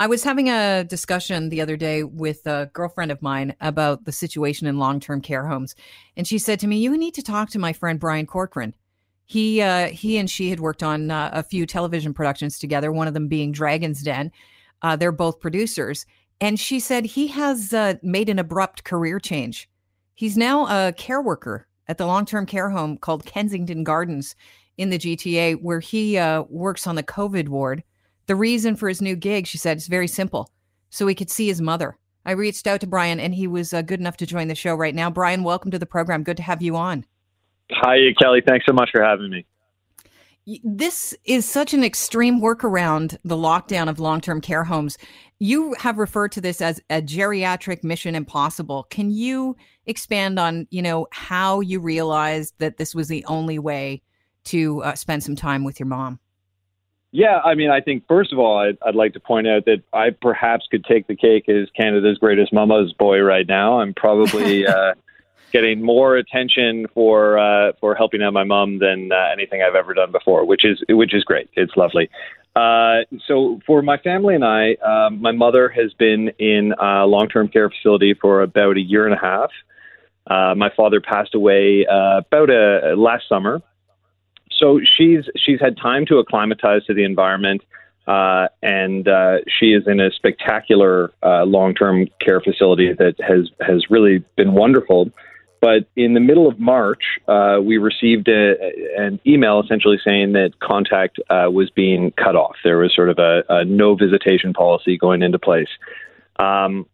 I 0.00 0.06
was 0.06 0.24
having 0.24 0.48
a 0.48 0.82
discussion 0.84 1.50
the 1.50 1.60
other 1.60 1.76
day 1.76 2.04
with 2.04 2.46
a 2.46 2.70
girlfriend 2.72 3.12
of 3.12 3.20
mine 3.20 3.54
about 3.60 4.06
the 4.06 4.12
situation 4.12 4.66
in 4.66 4.78
long 4.78 4.98
term 4.98 5.20
care 5.20 5.46
homes. 5.46 5.74
And 6.16 6.26
she 6.26 6.38
said 6.38 6.58
to 6.60 6.66
me, 6.66 6.78
You 6.78 6.96
need 6.96 7.12
to 7.14 7.22
talk 7.22 7.50
to 7.50 7.58
my 7.58 7.74
friend 7.74 8.00
Brian 8.00 8.24
Corcoran. 8.24 8.72
He, 9.26 9.60
uh, 9.60 9.88
he 9.88 10.16
and 10.16 10.30
she 10.30 10.48
had 10.48 10.58
worked 10.58 10.82
on 10.82 11.10
uh, 11.10 11.28
a 11.34 11.42
few 11.42 11.66
television 11.66 12.14
productions 12.14 12.58
together, 12.58 12.90
one 12.90 13.08
of 13.08 13.14
them 13.14 13.28
being 13.28 13.52
Dragon's 13.52 14.02
Den. 14.02 14.32
Uh, 14.80 14.96
they're 14.96 15.12
both 15.12 15.38
producers. 15.38 16.06
And 16.40 16.58
she 16.58 16.80
said 16.80 17.04
he 17.04 17.26
has 17.26 17.74
uh, 17.74 17.96
made 18.02 18.30
an 18.30 18.38
abrupt 18.38 18.84
career 18.84 19.20
change. 19.20 19.68
He's 20.14 20.38
now 20.38 20.66
a 20.66 20.94
care 20.94 21.20
worker 21.20 21.66
at 21.88 21.98
the 21.98 22.06
long 22.06 22.24
term 22.24 22.46
care 22.46 22.70
home 22.70 22.96
called 22.96 23.26
Kensington 23.26 23.84
Gardens 23.84 24.34
in 24.78 24.88
the 24.88 24.98
GTA, 24.98 25.60
where 25.60 25.80
he 25.80 26.16
uh, 26.16 26.44
works 26.48 26.86
on 26.86 26.94
the 26.94 27.02
COVID 27.02 27.50
ward 27.50 27.82
the 28.30 28.36
reason 28.36 28.76
for 28.76 28.88
his 28.88 29.02
new 29.02 29.16
gig, 29.16 29.48
she 29.48 29.58
said, 29.58 29.76
is 29.76 29.88
very 29.88 30.06
simple 30.06 30.52
so 30.88 31.04
he 31.08 31.16
could 31.16 31.28
see 31.28 31.48
his 31.48 31.60
mother. 31.60 31.98
I 32.24 32.30
reached 32.30 32.68
out 32.68 32.80
to 32.82 32.86
Brian 32.86 33.18
and 33.18 33.34
he 33.34 33.48
was 33.48 33.74
uh, 33.74 33.82
good 33.82 33.98
enough 33.98 34.18
to 34.18 34.26
join 34.26 34.46
the 34.46 34.54
show 34.54 34.76
right 34.76 34.94
now. 34.94 35.10
Brian, 35.10 35.42
welcome 35.42 35.72
to 35.72 35.80
the 35.80 35.86
program. 35.86 36.22
Good 36.22 36.36
to 36.36 36.44
have 36.44 36.62
you 36.62 36.76
on. 36.76 37.04
Hi, 37.72 37.96
Kelly. 38.22 38.40
Thanks 38.46 38.66
so 38.66 38.72
much 38.72 38.90
for 38.92 39.02
having 39.02 39.30
me. 39.30 39.46
This 40.62 41.12
is 41.24 41.44
such 41.44 41.74
an 41.74 41.82
extreme 41.82 42.40
workaround 42.40 43.18
the 43.24 43.36
lockdown 43.36 43.88
of 43.88 43.98
long 43.98 44.20
term 44.20 44.40
care 44.40 44.62
homes. 44.62 44.96
You 45.40 45.74
have 45.80 45.98
referred 45.98 46.30
to 46.30 46.40
this 46.40 46.60
as 46.60 46.80
a 46.88 47.02
geriatric 47.02 47.82
mission 47.82 48.14
impossible. 48.14 48.86
Can 48.90 49.10
you 49.10 49.56
expand 49.86 50.38
on, 50.38 50.68
you 50.70 50.82
know, 50.82 51.08
how 51.10 51.58
you 51.58 51.80
realized 51.80 52.54
that 52.58 52.76
this 52.76 52.94
was 52.94 53.08
the 53.08 53.24
only 53.24 53.58
way 53.58 54.02
to 54.44 54.84
uh, 54.84 54.94
spend 54.94 55.24
some 55.24 55.34
time 55.34 55.64
with 55.64 55.80
your 55.80 55.88
mom? 55.88 56.20
Yeah, 57.12 57.40
I 57.44 57.54
mean, 57.54 57.70
I 57.70 57.80
think 57.80 58.04
first 58.06 58.32
of 58.32 58.38
all, 58.38 58.58
I'd, 58.58 58.78
I'd, 58.86 58.94
like 58.94 59.14
to 59.14 59.20
point 59.20 59.48
out 59.48 59.64
that 59.64 59.82
I 59.92 60.10
perhaps 60.10 60.68
could 60.70 60.84
take 60.84 61.08
the 61.08 61.16
cake 61.16 61.48
as 61.48 61.68
Canada's 61.76 62.18
greatest 62.18 62.52
mama's 62.52 62.92
boy 62.92 63.18
right 63.20 63.46
now. 63.48 63.80
I'm 63.80 63.94
probably 63.94 64.64
uh, 64.66 64.94
getting 65.52 65.82
more 65.82 66.16
attention 66.16 66.86
for 66.94 67.36
uh, 67.38 67.72
for 67.80 67.96
helping 67.96 68.22
out 68.22 68.32
my 68.32 68.44
mom 68.44 68.78
than 68.78 69.10
uh, 69.10 69.28
anything 69.32 69.60
I've 69.60 69.74
ever 69.74 69.92
done 69.92 70.12
before, 70.12 70.44
which 70.44 70.64
is 70.64 70.82
which 70.88 71.12
is 71.12 71.24
great. 71.24 71.50
It's 71.54 71.76
lovely. 71.76 72.08
Uh, 72.54 73.00
so 73.26 73.60
for 73.66 73.82
my 73.82 73.96
family 73.98 74.34
and 74.34 74.44
I, 74.44 74.74
um, 74.74 75.20
my 75.20 75.32
mother 75.32 75.68
has 75.68 75.92
been 75.94 76.28
in 76.38 76.74
a 76.80 77.06
long-term 77.06 77.48
care 77.48 77.70
facility 77.70 78.14
for 78.14 78.42
about 78.42 78.76
a 78.76 78.80
year 78.80 79.06
and 79.06 79.14
a 79.14 79.20
half. 79.20 79.50
Uh, 80.26 80.54
my 80.56 80.70
father 80.76 81.00
passed 81.00 81.34
away 81.34 81.86
uh, 81.86 82.18
about 82.18 82.50
a 82.50 82.94
last 82.96 83.28
summer 83.28 83.62
so 84.60 84.80
she's 84.96 85.24
she's 85.36 85.60
had 85.60 85.76
time 85.76 86.06
to 86.06 86.18
acclimatize 86.18 86.84
to 86.84 86.94
the 86.94 87.04
environment, 87.04 87.62
uh, 88.06 88.48
and 88.62 89.08
uh, 89.08 89.38
she 89.58 89.66
is 89.66 89.84
in 89.86 90.00
a 90.00 90.10
spectacular 90.10 91.12
uh, 91.22 91.44
long-term 91.44 92.06
care 92.24 92.40
facility 92.40 92.92
that 92.92 93.14
has 93.20 93.48
has 93.60 93.90
really 93.90 94.22
been 94.36 94.52
wonderful. 94.52 95.10
But 95.60 95.86
in 95.94 96.14
the 96.14 96.20
middle 96.20 96.48
of 96.48 96.58
March, 96.58 97.02
uh, 97.28 97.58
we 97.62 97.76
received 97.76 98.28
a, 98.28 98.54
an 98.96 99.20
email 99.26 99.60
essentially 99.60 99.98
saying 100.02 100.32
that 100.32 100.58
contact 100.58 101.18
uh, 101.28 101.50
was 101.52 101.68
being 101.70 102.12
cut 102.12 102.34
off. 102.34 102.56
There 102.64 102.78
was 102.78 102.94
sort 102.94 103.10
of 103.10 103.18
a, 103.18 103.42
a 103.48 103.64
no 103.66 103.94
visitation 103.94 104.54
policy 104.54 104.96
going 104.96 105.22
into 105.22 105.38
place, 105.38 105.68
um, 106.38 106.86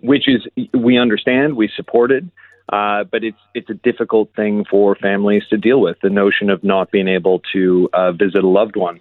which 0.00 0.26
is 0.26 0.46
we 0.72 0.98
understand, 0.98 1.54
we 1.54 1.70
supported. 1.76 2.30
Uh, 2.72 3.04
but 3.04 3.22
it's 3.22 3.38
it's 3.54 3.68
a 3.68 3.74
difficult 3.74 4.34
thing 4.34 4.64
for 4.64 4.96
families 4.96 5.42
to 5.50 5.58
deal 5.58 5.78
with. 5.78 5.98
The 6.02 6.08
notion 6.08 6.48
of 6.48 6.64
not 6.64 6.90
being 6.90 7.06
able 7.06 7.42
to 7.52 7.90
uh, 7.92 8.12
visit 8.12 8.42
a 8.42 8.48
loved 8.48 8.76
one 8.76 9.00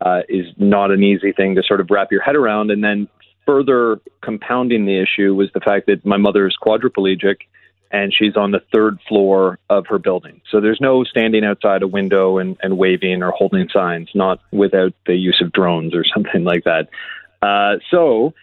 uh, 0.00 0.22
is 0.28 0.46
not 0.56 0.90
an 0.90 1.04
easy 1.04 1.30
thing 1.30 1.54
to 1.54 1.62
sort 1.62 1.80
of 1.80 1.88
wrap 1.90 2.10
your 2.10 2.22
head 2.22 2.34
around. 2.34 2.72
And 2.72 2.82
then 2.82 3.08
further 3.46 4.00
compounding 4.20 4.84
the 4.84 5.00
issue 5.00 5.32
was 5.32 5.48
the 5.54 5.60
fact 5.60 5.86
that 5.86 6.04
my 6.04 6.16
mother 6.16 6.46
is 6.48 6.56
quadriplegic 6.60 7.36
and 7.92 8.12
she's 8.12 8.36
on 8.36 8.50
the 8.50 8.60
third 8.72 8.98
floor 9.06 9.60
of 9.70 9.86
her 9.86 10.00
building. 10.00 10.40
So 10.50 10.60
there's 10.60 10.80
no 10.80 11.04
standing 11.04 11.44
outside 11.44 11.82
a 11.82 11.86
window 11.86 12.38
and, 12.38 12.56
and 12.60 12.76
waving 12.76 13.22
or 13.22 13.30
holding 13.30 13.68
signs, 13.72 14.08
not 14.14 14.40
without 14.50 14.92
the 15.06 15.14
use 15.14 15.40
of 15.40 15.52
drones 15.52 15.94
or 15.94 16.04
something 16.14 16.42
like 16.42 16.64
that. 16.64 16.88
Uh, 17.40 17.78
so 17.92 18.34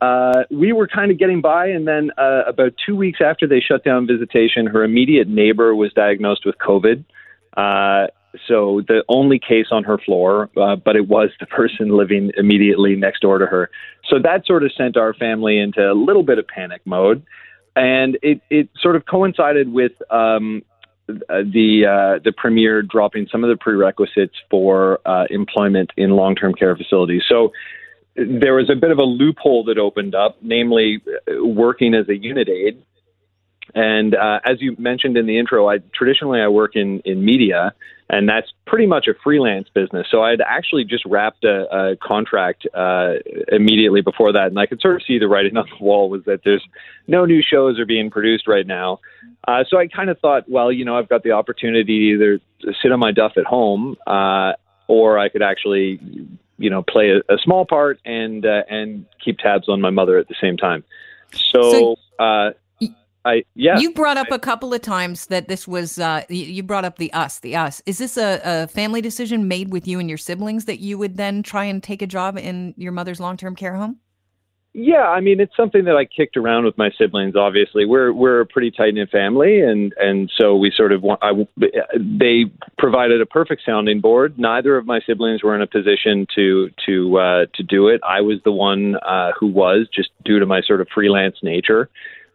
uh, 0.00 0.44
we 0.50 0.72
were 0.72 0.88
kind 0.88 1.10
of 1.10 1.18
getting 1.18 1.40
by, 1.40 1.66
and 1.66 1.86
then 1.86 2.10
uh, 2.16 2.42
about 2.46 2.72
two 2.84 2.96
weeks 2.96 3.20
after 3.24 3.46
they 3.46 3.60
shut 3.60 3.84
down 3.84 4.06
visitation, 4.06 4.66
her 4.66 4.82
immediate 4.82 5.28
neighbor 5.28 5.74
was 5.74 5.92
diagnosed 5.92 6.46
with 6.46 6.56
COVID. 6.58 7.04
Uh, 7.56 8.06
so 8.46 8.80
the 8.86 9.04
only 9.08 9.38
case 9.38 9.66
on 9.70 9.84
her 9.84 9.98
floor, 9.98 10.48
uh, 10.56 10.76
but 10.76 10.96
it 10.96 11.08
was 11.08 11.30
the 11.38 11.46
person 11.58 11.96
living 11.96 12.30
immediately 12.36 12.96
next 12.96 13.20
door 13.20 13.38
to 13.38 13.46
her. 13.46 13.70
So 14.08 14.18
that 14.22 14.46
sort 14.46 14.64
of 14.64 14.72
sent 14.76 14.96
our 14.96 15.12
family 15.14 15.58
into 15.58 15.80
a 15.80 15.92
little 15.92 16.22
bit 16.22 16.38
of 16.38 16.46
panic 16.46 16.80
mode, 16.84 17.22
and 17.76 18.18
it 18.22 18.40
it 18.48 18.68
sort 18.80 18.96
of 18.96 19.04
coincided 19.06 19.72
with 19.72 19.92
um, 20.10 20.62
the 21.08 21.84
uh, 21.86 22.22
the 22.24 22.32
premier 22.36 22.82
dropping 22.82 23.28
some 23.30 23.44
of 23.44 23.50
the 23.50 23.56
prerequisites 23.56 24.34
for 24.50 25.00
uh, 25.04 25.24
employment 25.30 25.90
in 25.96 26.10
long 26.10 26.34
term 26.34 26.54
care 26.54 26.74
facilities. 26.76 27.22
So 27.28 27.52
there 28.16 28.54
was 28.54 28.68
a 28.70 28.74
bit 28.74 28.90
of 28.90 28.98
a 28.98 29.04
loophole 29.04 29.64
that 29.64 29.78
opened 29.78 30.14
up, 30.14 30.36
namely 30.42 31.02
working 31.42 31.94
as 31.94 32.08
a 32.08 32.16
unit 32.16 32.48
aide. 32.48 32.82
And 33.74 34.14
uh, 34.14 34.40
as 34.44 34.60
you 34.60 34.74
mentioned 34.78 35.16
in 35.16 35.26
the 35.26 35.38
intro, 35.38 35.68
I 35.68 35.78
traditionally 35.94 36.40
I 36.40 36.48
work 36.48 36.74
in 36.74 37.00
in 37.04 37.24
media, 37.24 37.72
and 38.08 38.28
that's 38.28 38.48
pretty 38.66 38.86
much 38.86 39.06
a 39.06 39.14
freelance 39.22 39.68
business. 39.72 40.08
So 40.10 40.22
I 40.22 40.30
had 40.30 40.40
actually 40.40 40.84
just 40.84 41.04
wrapped 41.04 41.44
a, 41.44 41.92
a 41.92 41.96
contract 41.96 42.66
uh, 42.74 43.14
immediately 43.52 44.00
before 44.00 44.32
that, 44.32 44.46
and 44.46 44.58
I 44.58 44.66
could 44.66 44.80
sort 44.80 44.96
of 44.96 45.02
see 45.06 45.18
the 45.18 45.28
writing 45.28 45.56
on 45.56 45.66
the 45.70 45.84
wall 45.84 46.10
was 46.10 46.24
that 46.24 46.40
there's 46.44 46.66
no 47.06 47.24
new 47.24 47.42
shows 47.42 47.78
are 47.78 47.86
being 47.86 48.10
produced 48.10 48.48
right 48.48 48.66
now. 48.66 48.98
Uh, 49.46 49.62
so 49.68 49.78
I 49.78 49.86
kind 49.86 50.10
of 50.10 50.18
thought, 50.18 50.48
well, 50.48 50.72
you 50.72 50.84
know, 50.84 50.98
I've 50.98 51.08
got 51.08 51.22
the 51.22 51.32
opportunity 51.32 51.84
to 51.84 51.92
either 51.92 52.40
sit 52.82 52.90
on 52.90 52.98
my 52.98 53.12
duff 53.12 53.32
at 53.36 53.44
home, 53.44 53.96
uh, 54.06 54.52
or 54.88 55.18
I 55.18 55.28
could 55.28 55.42
actually 55.42 56.00
you 56.60 56.70
know 56.70 56.82
play 56.82 57.10
a, 57.10 57.18
a 57.32 57.38
small 57.38 57.64
part 57.64 57.98
and 58.04 58.46
uh, 58.46 58.62
and 58.68 59.06
keep 59.24 59.38
tabs 59.38 59.68
on 59.68 59.80
my 59.80 59.90
mother 59.90 60.18
at 60.18 60.28
the 60.28 60.36
same 60.40 60.56
time. 60.56 60.84
So, 61.32 61.72
so 61.72 61.96
uh, 62.24 62.50
I 63.24 63.44
yeah. 63.54 63.78
You 63.78 63.92
brought 63.92 64.16
up 64.16 64.28
I, 64.30 64.36
a 64.36 64.38
couple 64.38 64.72
of 64.72 64.80
times 64.82 65.26
that 65.26 65.48
this 65.48 65.66
was 65.66 65.98
uh, 65.98 66.24
you 66.28 66.62
brought 66.62 66.84
up 66.84 66.98
the 66.98 67.12
us, 67.12 67.40
the 67.40 67.56
us. 67.56 67.82
Is 67.86 67.98
this 67.98 68.16
a, 68.16 68.40
a 68.44 68.66
family 68.68 69.00
decision 69.00 69.48
made 69.48 69.72
with 69.72 69.86
you 69.86 69.98
and 69.98 70.08
your 70.08 70.18
siblings 70.18 70.64
that 70.66 70.80
you 70.80 70.96
would 70.98 71.16
then 71.16 71.42
try 71.42 71.64
and 71.64 71.82
take 71.82 72.02
a 72.02 72.06
job 72.06 72.38
in 72.38 72.74
your 72.76 72.92
mother's 72.92 73.20
long 73.20 73.36
term 73.36 73.54
care 73.54 73.74
home? 73.74 73.98
Yeah, 74.72 75.08
I 75.08 75.20
mean 75.20 75.40
it's 75.40 75.56
something 75.56 75.84
that 75.86 75.96
I 75.96 76.04
kicked 76.04 76.36
around 76.36 76.64
with 76.64 76.78
my 76.78 76.90
siblings. 76.96 77.34
Obviously, 77.34 77.86
we're 77.86 78.12
we're 78.12 78.40
a 78.40 78.46
pretty 78.46 78.70
tight 78.70 78.94
knit 78.94 79.10
family, 79.10 79.60
and 79.60 79.92
and 79.98 80.30
so 80.40 80.54
we 80.54 80.72
sort 80.74 80.92
of 80.92 81.02
want, 81.02 81.18
I, 81.22 81.32
they 81.96 82.44
provided 82.78 83.20
a 83.20 83.26
perfect 83.26 83.62
sounding 83.66 84.00
board. 84.00 84.38
Neither 84.38 84.76
of 84.76 84.86
my 84.86 85.00
siblings 85.04 85.42
were 85.42 85.56
in 85.56 85.62
a 85.62 85.66
position 85.66 86.24
to 86.36 86.70
to 86.86 87.18
uh, 87.18 87.46
to 87.54 87.64
do 87.64 87.88
it. 87.88 88.00
I 88.08 88.20
was 88.20 88.38
the 88.44 88.52
one 88.52 88.94
uh, 89.04 89.32
who 89.38 89.48
was 89.48 89.88
just 89.92 90.10
due 90.24 90.38
to 90.38 90.46
my 90.46 90.60
sort 90.62 90.80
of 90.80 90.86
freelance 90.94 91.36
nature. 91.42 91.90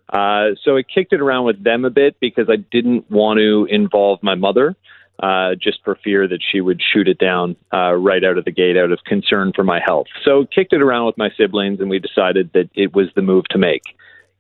Uh, 0.10 0.50
so 0.62 0.76
I 0.76 0.84
kicked 0.84 1.14
it 1.14 1.22
around 1.22 1.46
with 1.46 1.64
them 1.64 1.86
a 1.86 1.90
bit 1.90 2.20
because 2.20 2.48
I 2.50 2.58
didn't 2.58 3.10
want 3.10 3.40
to 3.40 3.66
involve 3.72 4.22
my 4.22 4.36
mother 4.36 4.76
uh, 5.22 5.56
just 5.56 5.80
for 5.84 5.98
fear 6.04 6.28
that 6.28 6.40
she 6.52 6.62
would 6.62 6.82
shoot 6.82 7.08
it 7.08 7.18
down 7.18 7.56
uh, 7.74 7.94
right 7.94 8.24
out 8.24 8.38
of 8.38 8.46
the 8.46 8.52
gate 8.52 8.78
out 8.78 8.92
of 8.92 9.00
concern 9.06 9.54
for 9.56 9.64
my 9.64 9.80
health. 9.84 10.08
So 10.24 10.46
kicked 10.54 10.74
it 10.74 10.82
around 10.82 11.06
with 11.06 11.18
my 11.18 11.30
siblings, 11.38 11.80
and 11.80 11.90
we 11.90 12.00
decided 12.00 12.52
that 12.54 12.70
it 12.76 12.94
was 12.94 13.08
the 13.16 13.22
move 13.22 13.46
to 13.52 13.58
make. 13.58 13.84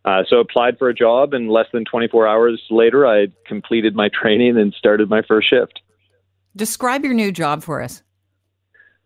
Uh, 0.03 0.23
so 0.29 0.39
applied 0.39 0.77
for 0.77 0.89
a 0.89 0.93
job, 0.93 1.33
and 1.33 1.49
less 1.49 1.65
than 1.73 1.83
24 1.83 2.27
hours 2.27 2.61
later, 2.69 3.07
I 3.07 3.27
completed 3.47 3.95
my 3.95 4.09
training 4.09 4.57
and 4.57 4.73
started 4.77 5.09
my 5.09 5.21
first 5.27 5.49
shift. 5.49 5.81
Describe 6.55 7.03
your 7.03 7.13
new 7.13 7.31
job 7.31 7.63
for 7.63 7.81
us. 7.81 8.03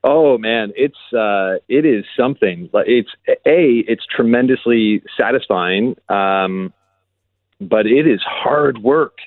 Oh 0.04 0.38
man, 0.38 0.72
it's 0.76 0.98
uh, 1.14 1.56
it 1.68 1.86
is 1.86 2.06
something. 2.18 2.70
It's 2.74 3.10
a 3.28 3.84
it's 3.88 4.06
tremendously 4.06 5.04
satisfying, 5.20 5.96
um, 6.08 6.74
but 7.60 7.86
it 7.86 8.08
is 8.08 8.22
hard 8.26 8.78
work. 8.78 9.18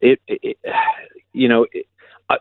It, 0.00 0.20
it 0.28 0.56
you 1.34 1.48
know, 1.48 1.66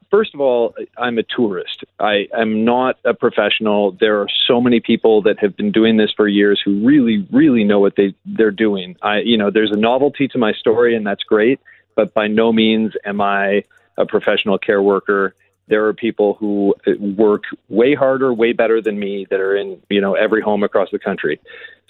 first 0.09 0.33
of 0.33 0.39
all, 0.39 0.73
I'm 0.97 1.17
a 1.17 1.23
tourist. 1.23 1.83
I 1.99 2.27
am 2.33 2.63
not 2.63 2.97
a 3.03 3.13
professional. 3.13 3.91
There 3.99 4.21
are 4.21 4.27
so 4.47 4.61
many 4.61 4.79
people 4.79 5.21
that 5.23 5.39
have 5.39 5.57
been 5.57 5.71
doing 5.71 5.97
this 5.97 6.11
for 6.15 6.27
years 6.27 6.61
who 6.63 6.85
really, 6.85 7.27
really 7.31 7.63
know 7.63 7.79
what 7.79 7.95
they 7.97 8.15
they're 8.25 8.51
doing. 8.51 8.95
I, 9.01 9.19
you 9.19 9.37
know, 9.37 9.51
there's 9.51 9.71
a 9.71 9.77
novelty 9.77 10.27
to 10.29 10.37
my 10.37 10.53
story, 10.53 10.95
and 10.95 11.05
that's 11.05 11.23
great. 11.23 11.59
But 11.95 12.13
by 12.13 12.27
no 12.27 12.53
means 12.53 12.93
am 13.05 13.21
I 13.21 13.63
a 13.97 14.05
professional 14.05 14.57
care 14.57 14.81
worker. 14.81 15.35
There 15.67 15.85
are 15.85 15.93
people 15.93 16.35
who 16.35 16.75
work 16.99 17.43
way 17.69 17.93
harder, 17.93 18.33
way 18.33 18.53
better 18.53 18.81
than 18.81 18.99
me 18.99 19.27
that 19.29 19.39
are 19.39 19.55
in 19.55 19.81
you 19.89 20.01
know 20.01 20.13
every 20.13 20.41
home 20.41 20.63
across 20.63 20.89
the 20.91 20.99
country. 20.99 21.39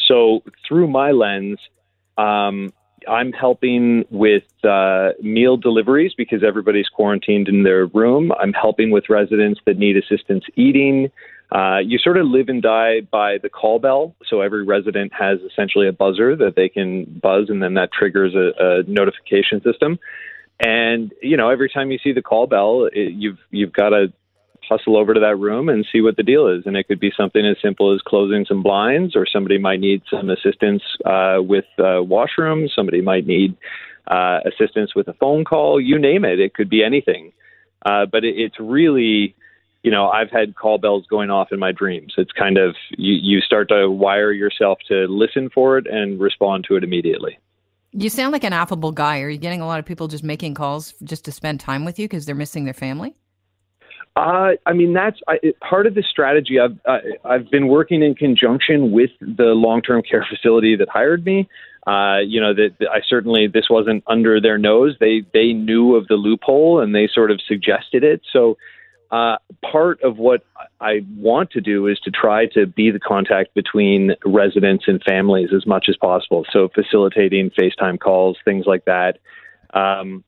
So 0.07 0.43
through 0.67 0.87
my 0.87 1.11
lens, 1.11 1.59
um, 2.17 2.73
I'm 3.07 3.31
helping 3.31 4.05
with 4.09 4.43
uh, 4.63 5.09
meal 5.21 5.57
deliveries 5.57 6.13
because 6.15 6.43
everybody's 6.43 6.87
quarantined 6.87 7.47
in 7.47 7.63
their 7.63 7.85
room. 7.87 8.31
I'm 8.39 8.53
helping 8.53 8.91
with 8.91 9.09
residents 9.09 9.59
that 9.65 9.77
need 9.77 9.97
assistance 9.97 10.43
eating. 10.55 11.11
Uh, 11.51 11.77
you 11.77 11.99
sort 11.99 12.17
of 12.17 12.25
live 12.25 12.49
and 12.49 12.61
die 12.61 13.01
by 13.01 13.37
the 13.37 13.49
call 13.49 13.77
bell. 13.79 14.15
So 14.27 14.41
every 14.41 14.63
resident 14.63 15.13
has 15.13 15.39
essentially 15.41 15.87
a 15.87 15.93
buzzer 15.93 16.35
that 16.35 16.55
they 16.55 16.67
can 16.67 17.05
buzz, 17.21 17.49
and 17.49 17.61
then 17.61 17.75
that 17.75 17.91
triggers 17.91 18.33
a, 18.33 18.51
a 18.59 18.83
notification 18.83 19.61
system. 19.61 19.99
And 20.59 21.11
you 21.21 21.37
know, 21.37 21.49
every 21.49 21.69
time 21.69 21.91
you 21.91 21.99
see 22.03 22.11
the 22.11 22.21
call 22.21 22.47
bell, 22.47 22.89
it, 22.91 23.13
you've 23.13 23.37
you've 23.51 23.73
got 23.73 23.89
to 23.89 24.11
hustle 24.69 24.97
over 24.97 25.13
to 25.13 25.19
that 25.19 25.37
room 25.37 25.69
and 25.69 25.85
see 25.91 26.01
what 26.01 26.17
the 26.17 26.23
deal 26.23 26.47
is. 26.47 26.63
And 26.65 26.75
it 26.75 26.87
could 26.87 26.99
be 26.99 27.11
something 27.15 27.45
as 27.45 27.57
simple 27.61 27.93
as 27.93 28.01
closing 28.01 28.45
some 28.45 28.63
blinds, 28.63 29.15
or 29.15 29.25
somebody 29.25 29.57
might 29.57 29.79
need 29.79 30.01
some 30.09 30.29
assistance 30.29 30.83
uh, 31.05 31.37
with 31.39 31.65
uh, 31.79 32.01
washrooms. 32.03 32.69
Somebody 32.75 33.01
might 33.01 33.25
need 33.25 33.55
uh, 34.07 34.39
assistance 34.45 34.95
with 34.95 35.07
a 35.07 35.13
phone 35.13 35.45
call. 35.45 35.79
You 35.79 35.99
name 35.99 36.25
it. 36.25 36.39
It 36.39 36.53
could 36.53 36.69
be 36.69 36.83
anything. 36.83 37.31
Uh, 37.85 38.05
but 38.05 38.23
it, 38.23 38.35
it's 38.37 38.59
really, 38.59 39.35
you 39.83 39.91
know, 39.91 40.09
I've 40.09 40.31
had 40.31 40.55
call 40.55 40.77
bells 40.77 41.05
going 41.07 41.29
off 41.29 41.49
in 41.51 41.59
my 41.59 41.71
dreams. 41.71 42.13
It's 42.17 42.31
kind 42.31 42.57
of 42.57 42.75
you, 42.91 43.13
you 43.13 43.41
start 43.41 43.69
to 43.69 43.89
wire 43.89 44.31
yourself 44.31 44.79
to 44.87 45.05
listen 45.07 45.49
for 45.53 45.77
it 45.77 45.87
and 45.87 46.19
respond 46.19 46.65
to 46.69 46.75
it 46.75 46.83
immediately. 46.83 47.37
You 47.91 48.09
sound 48.09 48.31
like 48.31 48.43
an 48.43 48.53
affable 48.53 48.91
guy. 48.91 49.19
Are 49.19 49.29
you 49.29 49.37
getting 49.37 49.61
a 49.61 49.67
lot 49.67 49.79
of 49.79 49.85
people 49.85 50.07
just 50.07 50.23
making 50.23 50.55
calls 50.55 50.95
just 51.03 51.25
to 51.25 51.31
spend 51.31 51.59
time 51.59 51.85
with 51.85 51.99
you 51.99 52.07
because 52.07 52.25
they're 52.25 52.33
missing 52.33 52.65
their 52.65 52.73
family? 52.73 53.15
Uh, 54.15 54.51
I 54.65 54.73
mean, 54.73 54.93
that's 54.93 55.19
I, 55.27 55.39
part 55.67 55.87
of 55.87 55.95
the 55.95 56.03
strategy. 56.03 56.59
I've 56.59 56.77
uh, 56.85 56.99
I've 57.25 57.49
been 57.49 57.67
working 57.67 58.03
in 58.03 58.13
conjunction 58.13 58.91
with 58.91 59.09
the 59.19 59.53
long-term 59.55 60.03
care 60.03 60.25
facility 60.29 60.75
that 60.75 60.87
hired 60.89 61.25
me. 61.25 61.49
Uh, 61.87 62.19
you 62.19 62.39
know 62.39 62.53
that 62.53 62.75
I 62.81 63.01
certainly 63.07 63.47
this 63.47 63.65
wasn't 63.69 64.03
under 64.07 64.39
their 64.39 64.59
nose. 64.59 64.95
They 64.99 65.23
they 65.33 65.51
knew 65.51 65.95
of 65.95 66.07
the 66.07 66.15
loophole 66.15 66.79
and 66.79 66.93
they 66.93 67.09
sort 67.11 67.31
of 67.31 67.41
suggested 67.47 68.03
it. 68.03 68.21
So 68.31 68.55
uh, 69.13 69.37
part 69.63 70.01
of 70.01 70.17
what 70.17 70.45
I 70.79 71.05
want 71.17 71.51
to 71.51 71.61
do 71.61 71.87
is 71.87 71.99
to 71.99 72.11
try 72.11 72.45
to 72.47 72.65
be 72.65 72.89
the 72.89 72.99
contact 72.99 73.53
between 73.53 74.15
residents 74.25 74.85
and 74.87 75.01
families 75.03 75.49
as 75.55 75.67
much 75.67 75.85
as 75.89 75.97
possible. 75.97 76.45
So 76.51 76.69
facilitating 76.73 77.51
FaceTime 77.51 77.99
calls, 77.99 78.37
things 78.45 78.65
like 78.65 78.85
that. 78.85 79.19
Um, 79.73 80.23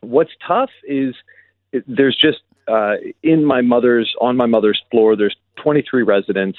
what's 0.00 0.32
tough 0.46 0.70
is 0.84 1.14
there's 1.86 2.16
just 2.16 2.38
uh, 2.68 2.94
in 3.22 3.44
my 3.44 3.60
mother's 3.60 4.14
on 4.20 4.36
my 4.36 4.46
mother's 4.46 4.82
floor. 4.90 5.16
There's 5.16 5.36
23 5.62 6.02
residents, 6.02 6.58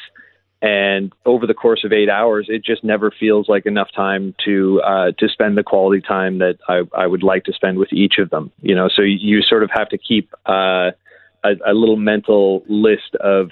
and 0.62 1.14
over 1.26 1.48
the 1.48 1.54
course 1.54 1.84
of 1.84 1.94
eight 1.94 2.10
hours, 2.10 2.48
it 2.50 2.64
just 2.64 2.84
never 2.84 3.12
feels 3.12 3.48
like 3.48 3.66
enough 3.66 3.90
time 3.96 4.36
to 4.46 4.82
uh, 4.82 5.12
to 5.18 5.28
spend 5.30 5.58
the 5.58 5.64
quality 5.64 6.02
time 6.02 6.40
that 6.40 6.58
I, 6.68 6.82
I 6.96 7.08
would 7.08 7.24
like 7.24 7.46
to 7.46 7.54
spend 7.54 7.78
with 7.78 7.94
each 7.94 8.16
of 8.20 8.30
them. 8.30 8.52
You 8.62 8.76
know, 8.76 8.90
so 8.94 9.02
you 9.02 9.42
sort 9.42 9.64
of 9.64 9.70
have 9.74 9.90
to 9.90 9.98
keep 9.98 10.34
uh, 10.46 10.92
a, 11.44 11.52
a 11.66 11.74
little 11.74 11.98
mental 11.98 12.64
list 12.68 13.16
of 13.20 13.52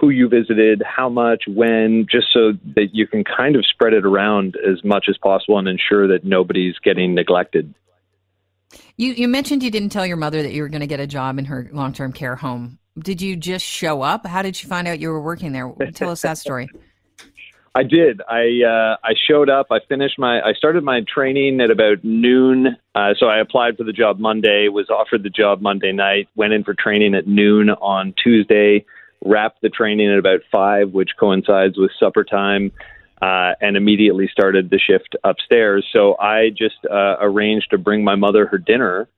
who 0.00 0.10
you 0.10 0.28
visited, 0.28 0.82
how 0.84 1.08
much, 1.08 1.44
when, 1.46 2.06
just 2.10 2.26
so 2.32 2.52
that 2.74 2.88
you 2.92 3.06
can 3.06 3.22
kind 3.24 3.56
of 3.56 3.64
spread 3.64 3.92
it 3.92 4.04
around 4.04 4.56
as 4.68 4.82
much 4.84 5.06
as 5.08 5.16
possible 5.16 5.58
and 5.58 5.68
ensure 5.68 6.08
that 6.08 6.24
nobody's 6.24 6.74
getting 6.82 7.14
neglected. 7.14 7.72
You 8.96 9.12
you 9.12 9.28
mentioned 9.28 9.62
you 9.62 9.70
didn't 9.70 9.90
tell 9.90 10.06
your 10.06 10.16
mother 10.16 10.42
that 10.42 10.52
you 10.52 10.62
were 10.62 10.68
going 10.68 10.80
to 10.80 10.86
get 10.86 11.00
a 11.00 11.06
job 11.06 11.38
in 11.38 11.44
her 11.46 11.68
long 11.72 11.92
term 11.92 12.12
care 12.12 12.36
home. 12.36 12.78
Did 12.98 13.20
you 13.20 13.36
just 13.36 13.64
show 13.64 14.02
up? 14.02 14.26
How 14.26 14.42
did 14.42 14.56
she 14.56 14.66
find 14.66 14.86
out 14.86 15.00
you 15.00 15.10
were 15.10 15.20
working 15.20 15.52
there? 15.52 15.72
Tell 15.94 16.10
us 16.10 16.22
that 16.22 16.38
story. 16.38 16.68
I 17.76 17.82
did. 17.82 18.22
I 18.28 18.62
uh, 18.64 18.96
I 19.02 19.14
showed 19.28 19.50
up. 19.50 19.66
I 19.72 19.80
finished 19.88 20.16
my. 20.16 20.40
I 20.40 20.52
started 20.52 20.84
my 20.84 21.00
training 21.12 21.60
at 21.60 21.70
about 21.70 22.04
noon. 22.04 22.76
Uh, 22.94 23.14
so 23.18 23.26
I 23.26 23.40
applied 23.40 23.76
for 23.76 23.82
the 23.82 23.92
job 23.92 24.20
Monday. 24.20 24.68
Was 24.68 24.90
offered 24.90 25.24
the 25.24 25.30
job 25.30 25.60
Monday 25.60 25.90
night. 25.90 26.28
Went 26.36 26.52
in 26.52 26.62
for 26.62 26.74
training 26.74 27.16
at 27.16 27.26
noon 27.26 27.70
on 27.70 28.14
Tuesday. 28.22 28.84
Wrapped 29.24 29.60
the 29.60 29.70
training 29.70 30.12
at 30.12 30.18
about 30.18 30.40
five, 30.52 30.92
which 30.92 31.10
coincides 31.18 31.76
with 31.76 31.90
supper 31.98 32.22
time 32.22 32.70
uh, 33.24 33.50
and 33.64 33.72
immediately 33.76 34.28
started 34.36 34.64
the 34.68 34.80
shift 34.88 35.12
upstairs. 35.30 35.82
So 35.94 36.00
I 36.18 36.50
just 36.50 36.80
uh, 36.98 37.16
arranged 37.28 37.68
to 37.70 37.78
bring 37.78 38.00
my 38.04 38.16
mother 38.24 38.42
her 38.52 38.58
dinner 38.58 39.08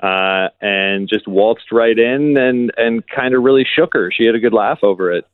uh, 0.00 0.48
and 0.60 1.08
just 1.08 1.26
waltzed 1.26 1.70
right 1.72 1.98
in 1.98 2.36
and, 2.36 2.72
and 2.76 3.02
kind 3.08 3.32
of 3.34 3.42
really 3.42 3.66
shook 3.76 3.94
her. 3.94 4.06
She 4.16 4.24
had 4.26 4.34
a 4.34 4.38
good 4.38 4.52
laugh 4.52 4.80
over 4.82 5.12
it. 5.12 5.24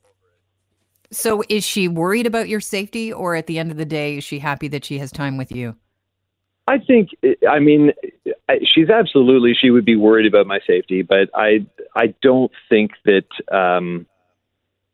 So 1.11 1.43
is 1.49 1.65
she 1.65 1.89
worried 1.89 2.27
about 2.33 2.49
your 2.49 2.61
safety, 2.61 3.13
or 3.13 3.35
at 3.35 3.47
the 3.49 3.59
end 3.59 3.73
of 3.73 3.77
the 3.77 3.85
day, 4.01 4.19
is 4.19 4.25
she 4.25 4.39
happy 4.39 4.69
that 4.69 4.85
she 4.85 4.99
has 4.99 5.11
time 5.11 5.37
with 5.37 5.51
you? 5.51 5.75
I 6.69 6.79
think, 6.79 7.09
I 7.49 7.59
mean, 7.59 7.91
she's 8.73 8.91
absolutely, 8.91 9.55
she 9.61 9.71
would 9.71 9.85
be 9.85 9.97
worried 9.97 10.29
about 10.33 10.47
my 10.47 10.61
safety, 10.65 11.03
but 11.03 11.29
I, 11.35 11.67
I 11.97 12.15
don't 12.23 12.53
think 12.69 12.93
that, 13.07 13.27
um, 13.51 14.07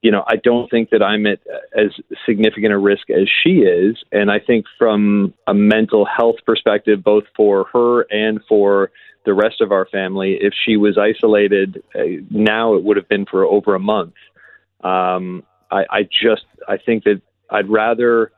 you 0.02 0.10
know, 0.10 0.24
I 0.26 0.36
don't 0.36 0.70
think 0.70 0.90
that 0.90 1.02
I'm 1.02 1.26
at 1.26 1.40
as 1.76 1.90
significant 2.26 2.72
a 2.72 2.78
risk 2.78 3.10
as 3.10 3.28
she 3.42 3.60
is. 3.60 3.96
And 4.12 4.30
I 4.30 4.38
think 4.38 4.66
from 4.78 5.34
a 5.46 5.54
mental 5.54 6.04
health 6.04 6.36
perspective, 6.44 7.02
both 7.02 7.24
for 7.36 7.66
her 7.72 8.02
and 8.02 8.40
for 8.48 8.90
the 9.24 9.34
rest 9.34 9.60
of 9.60 9.72
our 9.72 9.86
family, 9.86 10.38
if 10.40 10.52
she 10.64 10.76
was 10.76 10.98
isolated 10.98 11.82
uh, 11.94 12.22
now, 12.30 12.74
it 12.74 12.84
would 12.84 12.96
have 12.96 13.08
been 13.08 13.26
for 13.26 13.44
over 13.44 13.74
a 13.74 13.80
month. 13.80 14.14
Um, 14.84 15.42
I, 15.70 15.84
I 15.90 16.02
just, 16.02 16.44
I 16.68 16.76
think 16.76 17.04
that 17.04 17.20
I'd 17.50 17.68
rather 17.68 18.30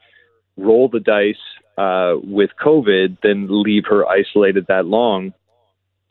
roll 0.56 0.88
the 0.88 1.00
dice 1.00 1.36
uh, 1.76 2.14
with 2.22 2.50
COVID 2.64 3.18
than 3.22 3.46
leave 3.62 3.84
her 3.90 4.06
isolated 4.06 4.66
that 4.68 4.86
long 4.86 5.34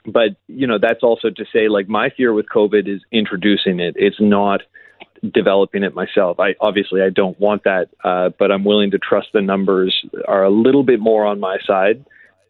but 0.07 0.37
you 0.47 0.65
know 0.65 0.79
that's 0.81 1.03
also 1.03 1.29
to 1.29 1.45
say 1.51 1.67
like 1.67 1.89
my 1.89 2.09
fear 2.15 2.33
with 2.33 2.45
covid 2.47 2.87
is 2.87 3.01
introducing 3.11 3.79
it 3.79 3.93
it's 3.97 4.19
not 4.19 4.61
developing 5.33 5.83
it 5.83 5.93
myself. 5.93 6.39
I 6.39 6.55
obviously 6.59 7.01
I 7.01 7.09
don't 7.09 7.39
want 7.39 7.63
that, 7.63 7.89
uh, 8.03 8.29
but 8.37 8.51
I'm 8.51 8.63
willing 8.63 8.91
to 8.91 8.97
trust 8.97 9.29
the 9.33 9.41
numbers 9.41 10.05
are 10.27 10.43
a 10.43 10.49
little 10.49 10.83
bit 10.83 10.99
more 10.99 11.25
on 11.25 11.39
my 11.39 11.57
side 11.65 12.05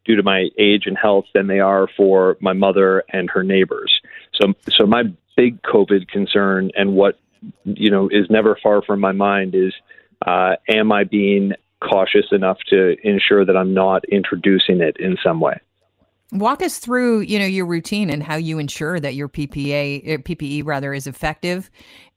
due 0.05 0.15
to 0.15 0.23
my 0.23 0.47
age 0.57 0.83
and 0.85 0.97
health 0.97 1.25
than 1.33 1.47
they 1.47 1.59
are 1.59 1.87
for 1.97 2.37
my 2.39 2.53
mother 2.53 3.03
and 3.11 3.29
her 3.29 3.43
neighbors. 3.43 4.01
So 4.33 4.53
so 4.69 4.85
my 4.85 5.03
big 5.35 5.61
COVID 5.63 6.07
concern 6.07 6.71
and 6.75 6.93
what 6.93 7.19
you 7.63 7.91
know 7.91 8.09
is 8.09 8.29
never 8.29 8.57
far 8.61 8.81
from 8.81 8.99
my 8.99 9.11
mind 9.11 9.55
is 9.55 9.73
uh, 10.25 10.55
am 10.67 10.91
I 10.91 11.03
being 11.03 11.53
cautious 11.81 12.25
enough 12.31 12.57
to 12.69 12.95
ensure 13.03 13.45
that 13.45 13.55
I'm 13.55 13.73
not 13.73 14.03
introducing 14.05 14.81
it 14.81 14.97
in 14.99 15.17
some 15.23 15.39
way? 15.39 15.59
Walk 16.33 16.61
us 16.61 16.79
through, 16.79 17.21
you 17.21 17.39
know, 17.39 17.45
your 17.45 17.65
routine 17.65 18.09
and 18.09 18.21
how 18.21 18.35
you 18.35 18.59
ensure 18.59 18.99
that 18.99 19.15
your 19.15 19.29
PPA, 19.29 20.15
uh, 20.15 20.17
PPE 20.17 20.65
rather, 20.65 20.93
is 20.93 21.07
effective, 21.07 21.69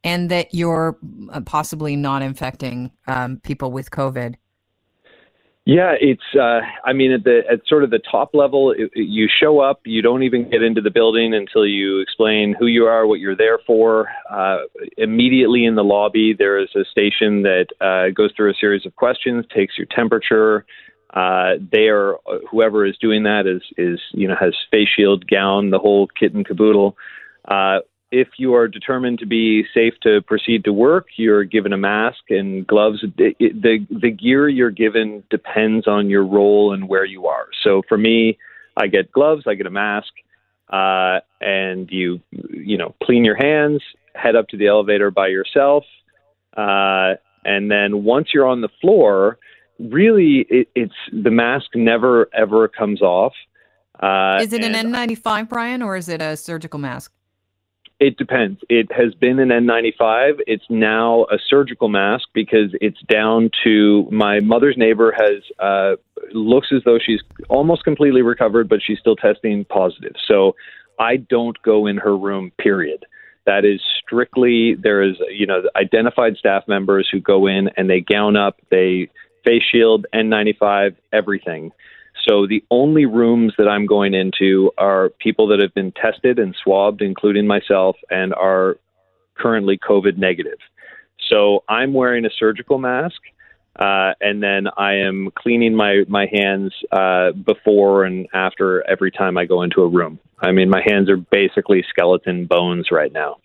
and 0.02 0.30
that 0.30 0.52
you're 0.52 0.98
uh, 1.30 1.40
possibly 1.42 1.94
not 1.94 2.22
infecting 2.22 2.90
um, 3.06 3.38
people 3.44 3.70
with 3.70 3.90
COVID. 3.90 4.34
Yeah, 5.66 5.94
it's. 6.00 6.22
Uh, 6.34 6.60
I 6.84 6.92
mean, 6.92 7.12
at 7.12 7.22
the 7.22 7.42
at 7.48 7.60
sort 7.68 7.84
of 7.84 7.90
the 7.90 8.00
top 8.10 8.30
level, 8.34 8.72
it, 8.72 8.90
it, 8.94 9.04
you 9.04 9.28
show 9.28 9.60
up. 9.60 9.80
You 9.84 10.00
don't 10.00 10.22
even 10.22 10.50
get 10.50 10.62
into 10.62 10.80
the 10.80 10.90
building 10.90 11.34
until 11.34 11.66
you 11.66 12.00
explain 12.00 12.56
who 12.58 12.66
you 12.66 12.86
are, 12.86 13.06
what 13.06 13.20
you're 13.20 13.36
there 13.36 13.60
for. 13.66 14.08
Uh, 14.28 14.60
immediately 14.96 15.66
in 15.66 15.74
the 15.74 15.84
lobby, 15.84 16.34
there 16.36 16.58
is 16.58 16.70
a 16.74 16.84
station 16.90 17.42
that 17.42 17.66
uh, 17.80 18.10
goes 18.12 18.32
through 18.36 18.50
a 18.50 18.54
series 18.58 18.86
of 18.86 18.96
questions, 18.96 19.44
takes 19.54 19.76
your 19.76 19.86
temperature, 19.94 20.64
uh, 21.14 21.54
they 21.72 21.88
are 21.88 22.16
whoever 22.50 22.86
is 22.86 22.96
doing 23.00 23.24
that 23.24 23.46
is 23.46 23.62
is 23.76 24.00
you 24.12 24.28
know 24.28 24.36
has 24.38 24.54
face 24.70 24.88
shield, 24.94 25.26
gown, 25.28 25.70
the 25.70 25.78
whole 25.78 26.08
kit 26.18 26.34
and 26.34 26.46
caboodle. 26.46 26.96
Uh, 27.46 27.78
if 28.12 28.28
you 28.38 28.54
are 28.54 28.66
determined 28.66 29.18
to 29.20 29.26
be 29.26 29.64
safe 29.72 29.94
to 30.02 30.20
proceed 30.22 30.64
to 30.64 30.72
work, 30.72 31.06
you're 31.16 31.44
given 31.44 31.72
a 31.72 31.76
mask 31.76 32.18
and 32.28 32.66
gloves. 32.66 33.04
The, 33.16 33.34
the, 33.38 33.86
the 33.88 34.10
gear 34.10 34.48
you're 34.48 34.72
given 34.72 35.22
depends 35.30 35.86
on 35.86 36.10
your 36.10 36.26
role 36.26 36.72
and 36.72 36.88
where 36.88 37.04
you 37.04 37.26
are. 37.26 37.46
So 37.62 37.82
for 37.88 37.96
me, 37.96 38.36
I 38.76 38.88
get 38.88 39.12
gloves, 39.12 39.44
I 39.46 39.54
get 39.54 39.66
a 39.66 39.70
mask, 39.70 40.08
uh, 40.70 41.20
and 41.40 41.88
you 41.90 42.20
you 42.30 42.78
know 42.78 42.94
clean 43.02 43.24
your 43.24 43.36
hands, 43.36 43.82
head 44.14 44.36
up 44.36 44.48
to 44.48 44.56
the 44.56 44.66
elevator 44.66 45.10
by 45.10 45.28
yourself, 45.28 45.84
uh, 46.56 47.14
and 47.44 47.70
then 47.70 48.04
once 48.04 48.28
you're 48.32 48.46
on 48.46 48.60
the 48.60 48.68
floor, 48.80 49.38
really 49.90 50.46
it, 50.48 50.68
it's 50.74 50.94
the 51.12 51.30
mask 51.30 51.74
never 51.74 52.28
ever 52.34 52.68
comes 52.68 53.02
off. 53.02 53.32
Uh, 53.98 54.38
is 54.40 54.52
it 54.52 54.64
an 54.64 54.72
N95, 54.72 55.48
Brian, 55.48 55.82
or 55.82 55.96
is 55.96 56.08
it 56.08 56.22
a 56.22 56.36
surgical 56.36 56.78
mask? 56.78 57.12
It 57.98 58.16
depends. 58.16 58.58
It 58.70 58.90
has 58.92 59.14
been 59.14 59.38
an 59.38 59.50
N95. 59.50 60.40
It's 60.46 60.64
now 60.70 61.24
a 61.24 61.36
surgical 61.48 61.90
mask 61.90 62.28
because 62.32 62.74
it's 62.80 63.00
down 63.10 63.50
to 63.62 64.08
my 64.10 64.40
mother's 64.40 64.78
neighbor 64.78 65.12
has 65.14 65.42
uh, 65.58 65.96
looks 66.32 66.68
as 66.74 66.82
though 66.86 66.98
she's 66.98 67.20
almost 67.50 67.84
completely 67.84 68.22
recovered, 68.22 68.70
but 68.70 68.80
she's 68.82 68.98
still 68.98 69.16
testing 69.16 69.66
positive. 69.66 70.14
So 70.26 70.56
I 70.98 71.16
don't 71.16 71.60
go 71.60 71.86
in 71.86 71.98
her 71.98 72.16
room. 72.16 72.52
Period. 72.58 73.04
That 73.44 73.66
is 73.66 73.82
strictly 74.02 74.76
there 74.76 75.02
is 75.02 75.16
you 75.30 75.46
know 75.46 75.62
identified 75.76 76.36
staff 76.38 76.64
members 76.66 77.06
who 77.12 77.20
go 77.20 77.46
in 77.46 77.68
and 77.76 77.90
they 77.90 78.00
gown 78.00 78.34
up. 78.34 78.60
They 78.70 79.10
face 79.44 79.62
shield, 79.70 80.06
N95, 80.14 80.96
everything. 81.12 81.72
So 82.28 82.46
the 82.46 82.62
only 82.70 83.06
rooms 83.06 83.54
that 83.58 83.68
I'm 83.68 83.86
going 83.86 84.14
into 84.14 84.72
are 84.76 85.10
people 85.20 85.48
that 85.48 85.60
have 85.60 85.74
been 85.74 85.92
tested 85.92 86.38
and 86.38 86.54
swabbed, 86.62 87.02
including 87.02 87.46
myself, 87.46 87.96
and 88.10 88.34
are 88.34 88.76
currently 89.36 89.78
COVID 89.78 90.18
negative. 90.18 90.58
So 91.30 91.64
I'm 91.68 91.94
wearing 91.94 92.24
a 92.24 92.30
surgical 92.38 92.78
mask. 92.78 93.20
Uh, 93.78 94.12
and 94.20 94.42
then 94.42 94.66
I 94.76 94.94
am 94.96 95.30
cleaning 95.36 95.74
my 95.74 96.02
my 96.08 96.26
hands 96.30 96.74
uh, 96.90 97.30
before 97.32 98.04
and 98.04 98.26
after 98.34 98.86
every 98.90 99.10
time 99.10 99.38
I 99.38 99.46
go 99.46 99.62
into 99.62 99.82
a 99.82 99.88
room. 99.88 100.18
I 100.40 100.50
mean, 100.50 100.68
my 100.68 100.82
hands 100.84 101.08
are 101.08 101.16
basically 101.16 101.84
skeleton 101.88 102.46
bones 102.46 102.88
right 102.90 103.12
now. 103.12 103.36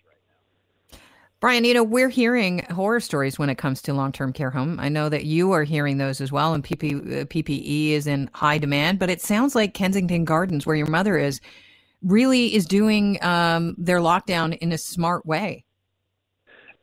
Brian, 1.38 1.64
you 1.64 1.74
know, 1.74 1.84
we're 1.84 2.08
hearing 2.08 2.64
horror 2.70 3.00
stories 3.00 3.38
when 3.38 3.50
it 3.50 3.58
comes 3.58 3.82
to 3.82 3.92
long 3.92 4.10
term 4.10 4.32
care 4.32 4.50
home. 4.50 4.80
I 4.80 4.88
know 4.88 5.08
that 5.10 5.26
you 5.26 5.52
are 5.52 5.64
hearing 5.64 5.98
those 5.98 6.20
as 6.20 6.32
well, 6.32 6.54
and 6.54 6.64
PP, 6.64 6.94
uh, 6.94 7.24
PPE 7.26 7.90
is 7.90 8.06
in 8.06 8.30
high 8.32 8.58
demand, 8.58 8.98
but 8.98 9.10
it 9.10 9.20
sounds 9.20 9.54
like 9.54 9.74
Kensington 9.74 10.24
Gardens, 10.24 10.64
where 10.64 10.76
your 10.76 10.86
mother 10.86 11.18
is, 11.18 11.40
really 12.02 12.54
is 12.54 12.64
doing 12.64 13.22
um, 13.22 13.74
their 13.76 13.98
lockdown 13.98 14.56
in 14.58 14.72
a 14.72 14.78
smart 14.78 15.26
way. 15.26 15.64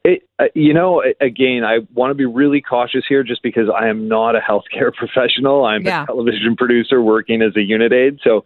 It, 0.03 0.27
uh, 0.38 0.45
you 0.53 0.74
know, 0.74 1.01
again, 1.22 1.63
I 1.63 1.79
want 1.93 2.12
to 2.12 2.15
be 2.15 2.25
really 2.25 2.62
cautious 2.62 3.05
here 3.07 3.24
just 3.24 3.41
because 3.41 3.69
I 3.74 3.88
am 3.88 4.07
not 4.07 4.36
a 4.36 4.39
healthcare 4.39 4.93
professional. 4.98 5.65
I'm 5.65 5.83
yeah. 5.83 6.03
a 6.03 6.05
television 6.05 6.55
producer 6.55 7.01
working 7.01 7.41
as 7.41 7.55
a 7.55 7.62
unit 7.62 7.91
aide. 7.91 8.19
So 8.24 8.45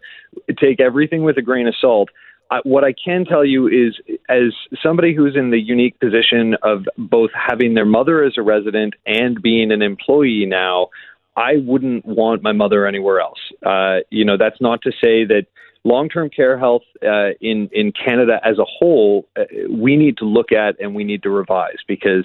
take 0.58 0.80
everything 0.80 1.22
with 1.22 1.36
a 1.36 1.42
grain 1.42 1.66
of 1.66 1.74
salt. 1.78 2.08
I, 2.50 2.60
what 2.64 2.84
I 2.84 2.92
can 2.92 3.24
tell 3.24 3.44
you 3.44 3.66
is, 3.66 3.98
as 4.28 4.54
somebody 4.82 5.14
who's 5.14 5.36
in 5.36 5.50
the 5.50 5.60
unique 5.60 5.98
position 6.00 6.56
of 6.62 6.84
both 6.96 7.30
having 7.34 7.74
their 7.74 7.84
mother 7.84 8.24
as 8.24 8.34
a 8.38 8.42
resident 8.42 8.94
and 9.06 9.40
being 9.40 9.70
an 9.70 9.82
employee 9.82 10.46
now, 10.46 10.88
I 11.36 11.56
wouldn't 11.58 12.04
want 12.04 12.42
my 12.42 12.52
mother 12.52 12.86
anywhere 12.86 13.20
else. 13.20 13.38
Uh, 13.64 13.98
you 14.10 14.24
know, 14.24 14.36
that's 14.36 14.60
not 14.60 14.82
to 14.82 14.90
say 14.92 15.24
that 15.24 15.46
long-term 15.92 16.28
care 16.30 16.56
health 16.58 16.86
uh, 17.02 17.30
in 17.40 17.58
in 17.72 17.92
Canada 17.92 18.36
as 18.44 18.56
a 18.58 18.68
whole, 18.76 19.26
uh, 19.38 19.44
we 19.70 19.96
need 19.96 20.16
to 20.18 20.26
look 20.36 20.50
at 20.52 20.72
and 20.80 20.94
we 20.94 21.04
need 21.10 21.22
to 21.22 21.30
revise 21.30 21.80
because 21.86 22.24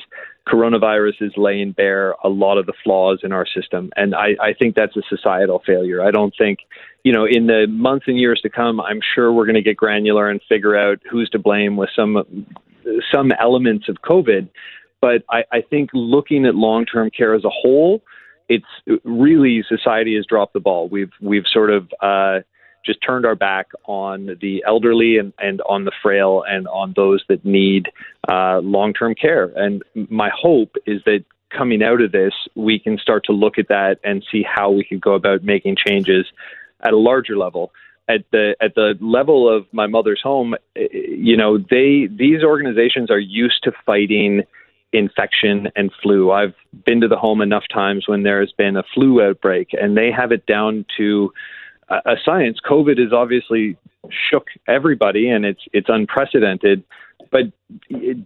coronavirus 0.53 1.17
is 1.22 1.32
laying 1.38 1.72
bare 1.72 2.15
a 2.24 2.29
lot 2.43 2.58
of 2.58 2.65
the 2.65 2.74
flaws 2.84 3.20
in 3.24 3.32
our 3.32 3.48
system, 3.58 3.84
and 3.96 4.13
I, 4.13 4.29
I 4.50 4.53
think 4.60 4.75
that's 4.75 4.98
a 4.98 5.01
societal 5.10 5.60
failure. 5.65 6.00
I 6.10 6.12
don't 6.12 6.34
think, 6.38 6.60
you 7.03 7.13
know, 7.13 7.25
in 7.25 7.48
the 7.48 7.65
months 7.67 8.05
and 8.08 8.17
years 8.17 8.39
to 8.41 8.50
come, 8.50 8.82
I'm 8.82 9.00
sure 9.15 9.32
we're 9.32 9.46
going 9.46 9.62
to 9.63 9.70
get 9.70 9.77
granular 9.77 10.29
and 10.29 10.41
figure 10.50 10.75
out 10.77 11.00
who's 11.10 11.29
to 11.29 11.39
blame 11.39 11.77
with 11.77 11.89
some 11.96 12.46
some 13.13 13.32
elements 13.48 13.88
of 13.88 13.96
COVID. 14.12 14.50
But 15.00 15.24
I, 15.29 15.43
I 15.51 15.62
think 15.62 15.89
looking 15.93 16.46
at 16.46 16.55
long-term 16.55 17.12
care 17.17 17.34
as 17.34 17.43
a 17.43 17.50
whole, 17.62 18.01
it's 18.50 18.74
really 19.03 19.63
society 19.67 20.15
has 20.15 20.25
dropped 20.25 20.53
the 20.53 20.60
ball. 20.60 20.89
We've 20.89 21.15
we've 21.22 21.48
sort 21.51 21.72
of 21.72 21.82
uh, 22.01 22.39
just 22.85 22.99
turned 23.05 23.25
our 23.25 23.35
back 23.35 23.69
on 23.85 24.37
the 24.41 24.63
elderly 24.67 25.17
and, 25.17 25.33
and 25.39 25.61
on 25.61 25.85
the 25.85 25.91
frail 26.01 26.43
and 26.47 26.67
on 26.67 26.93
those 26.95 27.23
that 27.29 27.43
need 27.45 27.89
uh, 28.29 28.59
long 28.59 28.93
term 28.93 29.15
care. 29.15 29.45
And 29.55 29.83
my 30.09 30.29
hope 30.33 30.75
is 30.85 31.01
that 31.05 31.23
coming 31.55 31.83
out 31.83 32.01
of 32.01 32.11
this, 32.11 32.33
we 32.55 32.79
can 32.79 32.97
start 32.97 33.23
to 33.25 33.31
look 33.31 33.57
at 33.57 33.67
that 33.69 33.99
and 34.03 34.25
see 34.31 34.43
how 34.43 34.71
we 34.71 34.83
can 34.83 34.99
go 34.99 35.13
about 35.13 35.43
making 35.43 35.75
changes 35.75 36.25
at 36.81 36.93
a 36.93 36.97
larger 36.97 37.37
level. 37.37 37.71
At 38.09 38.25
the 38.31 38.55
at 38.59 38.75
the 38.75 38.95
level 38.99 39.47
of 39.47 39.65
my 39.71 39.87
mother's 39.87 40.21
home, 40.21 40.55
eh, 40.75 40.87
you 40.91 41.37
know, 41.37 41.57
they 41.57 42.09
these 42.11 42.43
organizations 42.43 43.09
are 43.09 43.19
used 43.19 43.63
to 43.63 43.71
fighting 43.85 44.43
infection 44.91 45.69
and 45.75 45.89
flu. 46.01 46.29
I've 46.31 46.53
been 46.85 46.99
to 47.01 47.07
the 47.07 47.17
home 47.17 47.41
enough 47.41 47.63
times 47.73 48.03
when 48.05 48.23
there 48.23 48.41
has 48.41 48.51
been 48.51 48.75
a 48.75 48.83
flu 48.93 49.21
outbreak, 49.21 49.69
and 49.71 49.95
they 49.95 50.11
have 50.11 50.33
it 50.33 50.45
down 50.45 50.85
to 50.97 51.31
a 52.05 52.15
science. 52.23 52.59
COVID 52.65 53.00
has 53.00 53.13
obviously 53.13 53.77
shook 54.29 54.47
everybody, 54.67 55.29
and 55.29 55.45
it's 55.45 55.62
it's 55.73 55.89
unprecedented. 55.89 56.83
But 57.31 57.51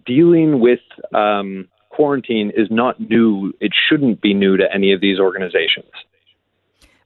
dealing 0.04 0.60
with 0.60 0.80
um, 1.14 1.68
quarantine 1.90 2.52
is 2.56 2.68
not 2.70 3.00
new. 3.00 3.52
It 3.60 3.72
shouldn't 3.88 4.20
be 4.20 4.34
new 4.34 4.56
to 4.56 4.64
any 4.72 4.92
of 4.92 5.00
these 5.00 5.18
organizations. 5.18 5.90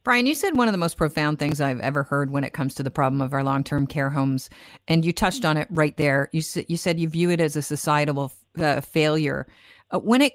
Brian, 0.04 0.26
you 0.26 0.34
said 0.34 0.56
one 0.56 0.66
of 0.66 0.72
the 0.72 0.78
most 0.78 0.96
profound 0.96 1.38
things 1.38 1.60
I've 1.60 1.78
ever 1.78 2.02
heard 2.02 2.30
when 2.30 2.42
it 2.42 2.52
comes 2.52 2.74
to 2.74 2.82
the 2.82 2.90
problem 2.90 3.20
of 3.20 3.32
our 3.32 3.44
long-term 3.44 3.86
care 3.86 4.10
homes, 4.10 4.50
and 4.88 5.04
you 5.04 5.12
touched 5.12 5.44
on 5.44 5.56
it 5.56 5.68
right 5.70 5.96
there. 5.96 6.28
You 6.32 6.42
said 6.42 6.66
you 6.68 6.76
said 6.76 6.98
you 6.98 7.08
view 7.08 7.30
it 7.30 7.40
as 7.40 7.56
a 7.56 7.62
societal 7.62 8.32
uh, 8.58 8.80
failure. 8.80 9.46
Uh, 9.92 10.00
when 10.00 10.22
it 10.22 10.32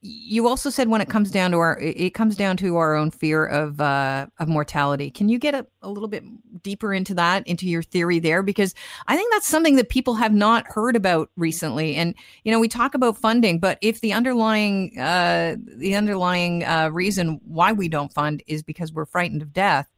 you 0.00 0.46
also 0.46 0.70
said 0.70 0.88
when 0.88 1.00
it 1.00 1.08
comes 1.08 1.30
down 1.30 1.50
to 1.50 1.58
our 1.58 1.76
it 1.80 2.14
comes 2.14 2.36
down 2.36 2.56
to 2.56 2.76
our 2.76 2.94
own 2.94 3.10
fear 3.10 3.44
of 3.44 3.80
uh 3.80 4.26
of 4.38 4.48
mortality. 4.48 5.10
Can 5.10 5.28
you 5.28 5.38
get 5.38 5.54
a, 5.54 5.66
a 5.82 5.90
little 5.90 6.08
bit 6.08 6.22
deeper 6.62 6.94
into 6.94 7.14
that 7.14 7.46
into 7.48 7.66
your 7.66 7.82
theory 7.82 8.20
there? 8.20 8.42
Because 8.42 8.74
i 9.08 9.16
think 9.16 9.32
that's 9.32 9.48
something 9.48 9.76
that 9.76 9.88
people 9.88 10.14
have 10.14 10.32
not 10.32 10.66
heard 10.68 10.94
about 10.94 11.30
recently. 11.36 11.96
And 11.96 12.14
you 12.44 12.52
know 12.52 12.60
we 12.60 12.68
talk 12.68 12.94
about 12.94 13.18
funding 13.18 13.58
but 13.58 13.78
if 13.80 14.00
the 14.00 14.12
underlying 14.12 14.96
uh 14.98 15.56
the 15.58 15.96
underlying 15.96 16.64
uh 16.64 16.90
reason 16.92 17.40
why 17.44 17.72
we 17.72 17.88
don't 17.88 18.12
fund 18.12 18.42
is 18.46 18.62
because 18.62 18.92
we're 18.92 19.06
frightened 19.06 19.42
of 19.42 19.52
death 19.52 19.88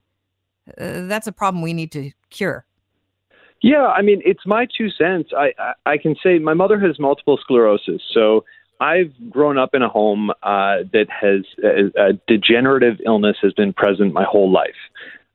uh, 0.79 1.07
that's 1.07 1.27
a 1.27 1.33
problem 1.33 1.63
we 1.63 1.73
need 1.75 1.93
to 1.93 2.11
cure. 2.31 2.65
Yeah 3.63 3.89
i 3.89 4.01
mean 4.01 4.23
it's 4.25 4.47
my 4.47 4.67
two 4.79 4.89
cents. 4.89 5.31
I, 5.37 5.53
I 5.59 5.73
i 5.85 5.99
can 5.99 6.17
say 6.23 6.39
my 6.39 6.55
mother 6.55 6.81
has 6.81 6.99
multiple 6.99 7.37
sclerosis 7.37 8.01
so 8.15 8.45
I've 8.81 9.13
grown 9.29 9.59
up 9.59 9.75
in 9.75 9.83
a 9.83 9.89
home 9.89 10.31
uh, 10.31 10.85
that 10.93 11.07
has 11.11 11.45
a, 11.63 12.09
a 12.09 12.13
degenerative 12.27 13.01
illness 13.05 13.37
has 13.43 13.53
been 13.53 13.73
present 13.73 14.15
my 14.15 14.25
whole 14.25 14.51
life. 14.51 14.71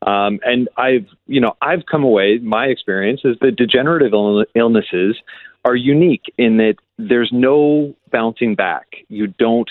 Um, 0.01 0.39
and 0.43 0.67
I've, 0.77 1.07
you 1.27 1.39
know, 1.39 1.55
I've 1.61 1.85
come 1.89 2.03
away. 2.03 2.39
My 2.39 2.65
experience 2.65 3.21
is 3.23 3.37
that 3.41 3.55
degenerative 3.55 4.13
Ill- 4.13 4.45
illnesses 4.55 5.17
are 5.63 5.75
unique 5.75 6.23
in 6.37 6.57
that 6.57 6.75
there's 6.97 7.29
no 7.31 7.95
bouncing 8.11 8.55
back. 8.55 8.87
You 9.09 9.27
don't 9.27 9.69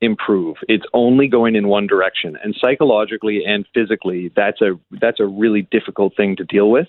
improve. 0.00 0.56
It's 0.68 0.84
only 0.92 1.28
going 1.28 1.56
in 1.56 1.68
one 1.68 1.86
direction. 1.86 2.36
And 2.42 2.54
psychologically 2.60 3.42
and 3.46 3.66
physically, 3.74 4.32
that's 4.34 4.60
a 4.60 4.78
that's 5.00 5.20
a 5.20 5.26
really 5.26 5.62
difficult 5.70 6.16
thing 6.16 6.36
to 6.36 6.44
deal 6.44 6.70
with. 6.70 6.88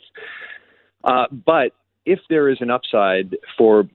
Uh, 1.03 1.25
but 1.31 1.71
if 2.05 2.19
there 2.29 2.49
is 2.49 2.57
an 2.61 2.69
upside 2.69 3.35
for 3.57 3.87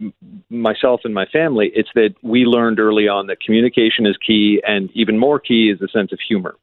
myself 0.50 1.00
and 1.04 1.14
my 1.14 1.26
family, 1.26 1.70
it's 1.74 1.88
that 1.94 2.14
we 2.22 2.44
learned 2.44 2.80
early 2.80 3.08
on 3.08 3.26
that 3.28 3.40
communication 3.40 4.06
is 4.06 4.16
key, 4.24 4.60
and 4.66 4.90
even 4.94 5.18
more 5.18 5.38
key 5.38 5.70
is 5.70 5.80
a 5.80 5.88
sense 5.88 6.12
of 6.12 6.18
humor. 6.26 6.56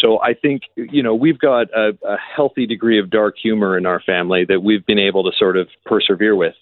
So 0.00 0.20
I 0.20 0.34
think 0.34 0.62
you 0.76 1.02
know 1.02 1.14
we've 1.14 1.38
got 1.38 1.66
a, 1.74 1.90
a 2.06 2.16
healthy 2.16 2.66
degree 2.66 2.98
of 2.98 3.10
dark 3.10 3.36
humor 3.40 3.76
in 3.76 3.86
our 3.86 4.00
family 4.00 4.44
that 4.48 4.62
we've 4.62 4.84
been 4.86 4.98
able 4.98 5.24
to 5.24 5.30
sort 5.38 5.56
of 5.56 5.68
persevere 5.84 6.36
with, 6.36 6.54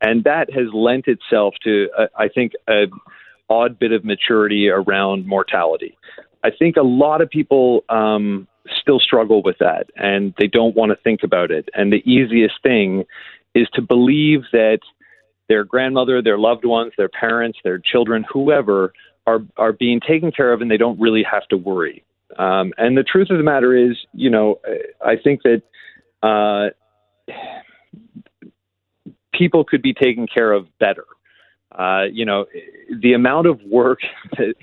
and 0.00 0.24
that 0.24 0.52
has 0.52 0.66
lent 0.72 1.06
itself 1.06 1.54
to 1.64 1.88
uh, 1.98 2.06
I 2.16 2.28
think 2.28 2.52
a 2.68 2.84
odd 3.48 3.78
bit 3.78 3.92
of 3.92 4.04
maturity 4.04 4.68
around 4.68 5.26
mortality. 5.26 5.96
I 6.42 6.50
think 6.50 6.76
a 6.76 6.82
lot 6.82 7.20
of 7.20 7.30
people 7.30 7.84
um, 7.88 8.46
still 8.80 9.00
struggle 9.00 9.42
with 9.42 9.56
that, 9.58 9.86
and 9.96 10.34
they 10.38 10.46
don't 10.46 10.76
want 10.76 10.90
to 10.90 10.96
think 11.02 11.22
about 11.22 11.50
it. 11.50 11.68
And 11.74 11.92
the 11.92 12.02
easiest 12.10 12.62
thing 12.62 13.04
is 13.56 13.68
to 13.74 13.82
believe 13.82 14.42
that 14.52 14.80
their 15.48 15.64
grandmother, 15.64 16.20
their 16.20 16.38
loved 16.38 16.64
ones, 16.64 16.92
their 16.96 17.08
parents, 17.08 17.58
their 17.64 17.78
children, 17.78 18.24
whoever 18.30 18.92
are 19.26 19.40
are 19.56 19.72
being 19.72 20.00
taken 20.00 20.30
care 20.30 20.52
of, 20.52 20.60
and 20.60 20.70
they 20.70 20.76
don't 20.76 21.00
really 21.00 21.24
have 21.24 21.46
to 21.48 21.56
worry. 21.56 22.04
Um, 22.38 22.72
and 22.76 22.96
the 22.96 23.02
truth 23.02 23.30
of 23.30 23.38
the 23.38 23.44
matter 23.44 23.74
is, 23.74 23.96
you 24.12 24.30
know, 24.30 24.60
I 25.04 25.16
think 25.16 25.40
that 25.42 25.62
uh, 26.22 26.70
people 29.32 29.64
could 29.64 29.82
be 29.82 29.94
taken 29.94 30.26
care 30.26 30.52
of 30.52 30.66
better. 30.78 31.04
Uh, 31.72 32.04
you 32.10 32.24
know, 32.24 32.46
the 33.02 33.12
amount 33.12 33.46
of 33.46 33.60
work, 33.62 34.00
the, 34.36 34.54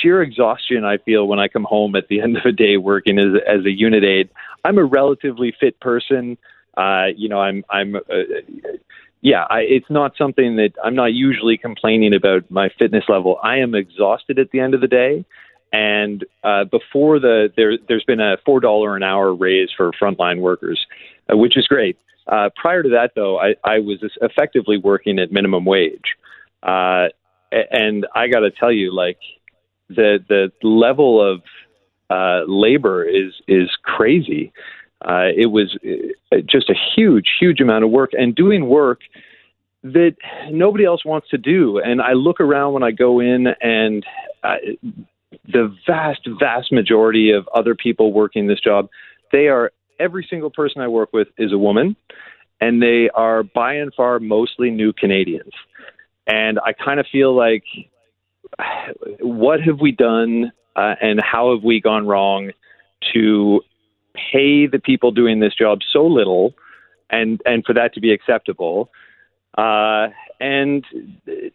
sheer 0.00 0.22
exhaustion 0.22 0.82
I 0.82 0.96
feel 0.96 1.28
when 1.28 1.38
I 1.38 1.46
come 1.48 1.64
home 1.64 1.94
at 1.94 2.08
the 2.08 2.22
end 2.22 2.38
of 2.38 2.44
a 2.46 2.52
day 2.52 2.78
working 2.78 3.18
as, 3.18 3.26
as 3.46 3.66
a 3.66 3.70
unit 3.70 4.02
aide. 4.02 4.30
I'm 4.64 4.78
a 4.78 4.84
relatively 4.84 5.54
fit 5.60 5.78
person. 5.78 6.38
Uh, 6.76 7.06
you 7.16 7.28
know, 7.28 7.40
I'm 7.40 7.64
I'm. 7.70 7.96
Uh, 7.96 8.00
yeah, 9.20 9.44
I, 9.48 9.60
it's 9.60 9.88
not 9.88 10.12
something 10.18 10.56
that 10.56 10.72
I'm 10.84 10.94
not 10.94 11.14
usually 11.14 11.56
complaining 11.56 12.12
about 12.14 12.50
my 12.50 12.68
fitness 12.78 13.04
level. 13.08 13.38
I 13.42 13.56
am 13.56 13.74
exhausted 13.74 14.38
at 14.38 14.50
the 14.50 14.60
end 14.60 14.74
of 14.74 14.82
the 14.82 14.86
day, 14.86 15.24
and 15.72 16.24
uh, 16.42 16.64
before 16.64 17.18
the 17.18 17.48
there, 17.56 17.78
there's 17.88 18.04
been 18.04 18.20
a 18.20 18.36
four 18.44 18.60
dollar 18.60 18.96
an 18.96 19.02
hour 19.02 19.34
raise 19.34 19.70
for 19.76 19.92
frontline 19.92 20.40
workers, 20.40 20.84
uh, 21.32 21.36
which 21.36 21.56
is 21.56 21.66
great. 21.66 21.96
Uh, 22.26 22.50
prior 22.54 22.82
to 22.82 22.90
that, 22.90 23.12
though, 23.14 23.38
I, 23.38 23.54
I 23.64 23.78
was 23.78 23.98
effectively 24.20 24.78
working 24.78 25.18
at 25.18 25.32
minimum 25.32 25.64
wage, 25.64 26.16
uh, 26.62 27.06
and 27.50 28.06
I 28.14 28.28
got 28.28 28.40
to 28.40 28.50
tell 28.50 28.72
you, 28.72 28.94
like 28.94 29.18
the 29.88 30.18
the 30.28 30.52
level 30.66 31.20
of 31.20 31.42
uh, 32.10 32.44
labor 32.46 33.04
is 33.04 33.32
is 33.48 33.70
crazy. 33.82 34.52
Uh, 35.04 35.28
it 35.36 35.50
was 35.50 35.76
uh, 36.32 36.36
just 36.48 36.70
a 36.70 36.74
huge, 36.96 37.28
huge 37.38 37.60
amount 37.60 37.84
of 37.84 37.90
work 37.90 38.10
and 38.14 38.34
doing 38.34 38.66
work 38.66 39.00
that 39.82 40.16
nobody 40.50 40.84
else 40.84 41.04
wants 41.04 41.28
to 41.28 41.36
do. 41.36 41.78
And 41.78 42.00
I 42.00 42.14
look 42.14 42.40
around 42.40 42.72
when 42.72 42.82
I 42.82 42.90
go 42.90 43.20
in, 43.20 43.48
and 43.60 44.04
uh, 44.42 44.56
the 45.46 45.76
vast, 45.86 46.26
vast 46.40 46.72
majority 46.72 47.32
of 47.32 47.46
other 47.54 47.74
people 47.74 48.12
working 48.12 48.46
this 48.46 48.60
job, 48.60 48.88
they 49.30 49.48
are 49.48 49.72
every 50.00 50.26
single 50.28 50.50
person 50.50 50.80
I 50.80 50.88
work 50.88 51.12
with 51.12 51.28
is 51.36 51.52
a 51.52 51.58
woman, 51.58 51.96
and 52.60 52.82
they 52.82 53.10
are 53.14 53.42
by 53.42 53.74
and 53.74 53.92
far 53.94 54.18
mostly 54.20 54.70
new 54.70 54.94
Canadians. 54.94 55.52
And 56.26 56.58
I 56.60 56.72
kind 56.72 56.98
of 56.98 57.06
feel 57.12 57.36
like 57.36 57.64
what 59.20 59.60
have 59.60 59.80
we 59.80 59.92
done 59.92 60.50
uh, 60.76 60.94
and 61.00 61.20
how 61.22 61.54
have 61.54 61.62
we 61.62 61.80
gone 61.80 62.06
wrong 62.06 62.52
to 63.12 63.60
pay 64.14 64.66
the 64.66 64.78
people 64.78 65.10
doing 65.10 65.40
this 65.40 65.54
job 65.54 65.80
so 65.92 66.06
little 66.06 66.54
and 67.10 67.40
and 67.44 67.64
for 67.64 67.72
that 67.74 67.94
to 67.94 68.00
be 68.00 68.12
acceptable 68.12 68.90
uh, 69.58 70.08
and 70.40 70.84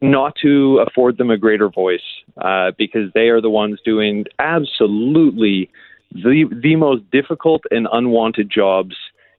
not 0.01 0.33
to 0.41 0.83
afford 0.87 1.17
them 1.17 1.29
a 1.29 1.37
greater 1.37 1.69
voice 1.69 2.01
uh, 2.41 2.71
because 2.77 3.11
they 3.13 3.27
are 3.27 3.41
the 3.41 3.49
ones 3.49 3.79
doing 3.83 4.25
absolutely 4.39 5.69
the 6.11 6.45
the 6.63 6.75
most 6.75 7.09
difficult 7.11 7.61
and 7.71 7.87
unwanted 7.91 8.49
jobs 8.49 8.95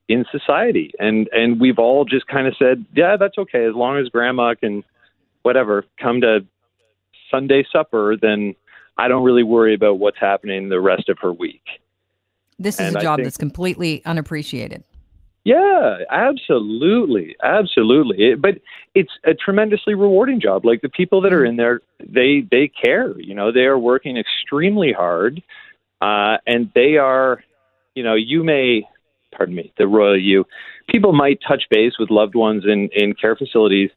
in 0.08 0.24
society 0.30 0.92
and 0.98 1.28
and 1.32 1.60
we've 1.60 1.78
all 1.78 2.04
just 2.04 2.26
kind 2.26 2.46
of 2.46 2.54
said 2.58 2.84
yeah 2.94 3.16
that's 3.18 3.38
okay 3.38 3.64
as 3.64 3.74
long 3.74 3.98
as 3.98 4.08
grandma 4.08 4.54
can 4.54 4.82
whatever 5.42 5.84
come 6.00 6.20
to 6.20 6.40
Sunday 7.30 7.64
supper 7.72 8.16
then 8.20 8.54
I 9.00 9.08
don't 9.08 9.24
really 9.24 9.42
worry 9.42 9.74
about 9.74 9.98
what's 9.98 10.18
happening 10.18 10.68
the 10.68 10.80
rest 10.80 11.08
of 11.08 11.18
her 11.22 11.32
week. 11.32 11.62
This 12.60 12.78
is 12.78 12.88
and 12.88 12.96
a 12.96 13.00
job 13.00 13.16
think, 13.16 13.26
that's 13.26 13.38
completely 13.38 14.04
unappreciated. 14.04 14.84
Yeah, 15.44 15.98
absolutely, 16.10 17.34
absolutely. 17.42 18.32
It, 18.32 18.42
but 18.42 18.58
it's 18.94 19.10
a 19.24 19.32
tremendously 19.32 19.94
rewarding 19.94 20.40
job. 20.40 20.66
Like 20.66 20.82
the 20.82 20.90
people 20.90 21.22
that 21.22 21.32
are 21.32 21.44
in 21.44 21.56
there, 21.56 21.80
they 21.98 22.46
they 22.50 22.68
care. 22.68 23.18
You 23.18 23.34
know, 23.34 23.50
they 23.50 23.60
are 23.60 23.78
working 23.78 24.18
extremely 24.18 24.92
hard, 24.92 25.42
uh, 26.02 26.36
and 26.46 26.70
they 26.74 26.98
are, 26.98 27.42
you 27.94 28.02
know, 28.04 28.14
you 28.14 28.44
may, 28.44 28.86
pardon 29.34 29.54
me, 29.54 29.72
the 29.78 29.86
royal 29.86 30.20
you, 30.20 30.44
people 30.90 31.14
might 31.14 31.38
touch 31.48 31.62
base 31.70 31.94
with 31.98 32.10
loved 32.10 32.34
ones 32.34 32.64
in 32.66 32.90
in 32.92 33.14
care 33.14 33.36
facilities 33.36 33.88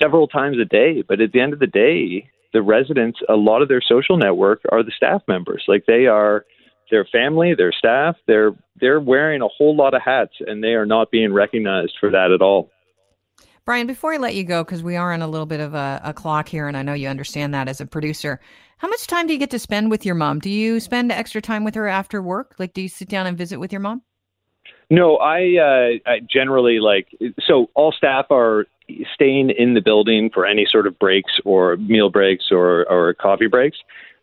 several 0.00 0.26
times 0.26 0.56
a 0.58 0.64
day, 0.64 1.02
but 1.06 1.20
at 1.20 1.32
the 1.32 1.40
end 1.40 1.52
of 1.52 1.58
the 1.58 1.66
day, 1.66 2.30
the 2.54 2.62
residents, 2.62 3.18
a 3.28 3.36
lot 3.36 3.60
of 3.60 3.68
their 3.68 3.82
social 3.86 4.16
network 4.16 4.60
are 4.72 4.82
the 4.82 4.92
staff 4.96 5.20
members. 5.28 5.64
Like 5.68 5.84
they 5.86 6.06
are 6.06 6.46
their 6.90 7.04
family, 7.04 7.54
their 7.54 7.72
staff, 7.72 8.16
they're 8.26 8.52
they're 8.80 9.00
wearing 9.00 9.42
a 9.42 9.48
whole 9.48 9.76
lot 9.76 9.94
of 9.94 10.02
hats 10.02 10.34
and 10.40 10.62
they 10.62 10.74
are 10.74 10.86
not 10.86 11.10
being 11.10 11.32
recognized 11.32 11.94
for 12.00 12.10
that 12.10 12.30
at 12.32 12.42
all. 12.42 12.70
Brian, 13.64 13.86
before 13.86 14.14
I 14.14 14.16
let 14.16 14.34
you 14.34 14.42
go, 14.42 14.64
because 14.64 14.82
we 14.82 14.96
are 14.96 15.12
on 15.12 15.22
a 15.22 15.28
little 15.28 15.46
bit 15.46 15.60
of 15.60 15.74
a, 15.74 16.00
a, 16.02 16.14
clock 16.14 16.48
here, 16.48 16.66
and 16.66 16.76
I 16.76 16.82
know 16.82 16.94
you 16.94 17.08
understand 17.08 17.54
that 17.54 17.68
as 17.68 17.80
a 17.80 17.86
producer, 17.86 18.40
how 18.78 18.88
much 18.88 19.06
time 19.06 19.26
do 19.26 19.32
you 19.32 19.38
get 19.38 19.50
to 19.50 19.58
spend 19.58 19.90
with 19.90 20.06
your 20.06 20.14
mom? 20.14 20.38
Do 20.40 20.50
you 20.50 20.80
spend 20.80 21.12
extra 21.12 21.42
time 21.42 21.62
with 21.62 21.74
her 21.74 21.86
after 21.86 22.22
work? 22.22 22.56
Like, 22.58 22.72
do 22.72 22.80
you 22.80 22.88
sit 22.88 23.08
down 23.08 23.26
and 23.26 23.36
visit 23.36 23.60
with 23.60 23.70
your 23.70 23.80
mom? 23.80 24.02
No, 24.88 25.18
I, 25.18 25.56
uh, 25.58 26.10
I 26.10 26.20
generally 26.28 26.80
like 26.80 27.08
so 27.46 27.70
all 27.74 27.92
staff 27.92 28.26
are 28.30 28.66
staying 29.14 29.50
in 29.50 29.74
the 29.74 29.80
building 29.80 30.30
for 30.32 30.46
any 30.46 30.66
sort 30.68 30.86
of 30.86 30.98
breaks 30.98 31.32
or 31.44 31.76
meal 31.76 32.10
breaks 32.10 32.46
or, 32.50 32.90
or 32.90 33.14
coffee 33.14 33.46
breaks. 33.46 33.78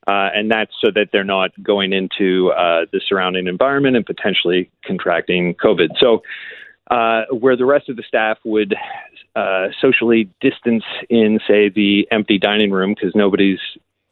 Uh, 0.08 0.30
and 0.34 0.50
that's 0.50 0.72
so 0.82 0.90
that 0.96 1.10
they're 1.12 1.26
not 1.26 1.52
going 1.62 1.92
into 1.92 2.50
uh, 2.52 2.86
the 2.94 3.02
surrounding 3.06 3.46
environment 3.46 3.98
and 3.98 4.06
potentially 4.06 4.72
contracting 4.86 5.54
COVID. 5.56 5.90
So, 6.00 6.24
uh, 6.90 7.24
where 7.32 7.58
the 7.58 7.66
rest 7.66 7.90
of 7.90 7.98
the 7.98 8.04
staff 8.08 8.38
would 8.46 8.74
uh, 9.36 9.68
socially 9.82 10.30
distance 10.40 10.86
in, 11.10 11.40
say, 11.46 11.68
the 11.68 12.08
empty 12.12 12.40
dining 12.40 12.72
room 12.72 12.94
because 12.96 13.14
nobody's 13.14 13.60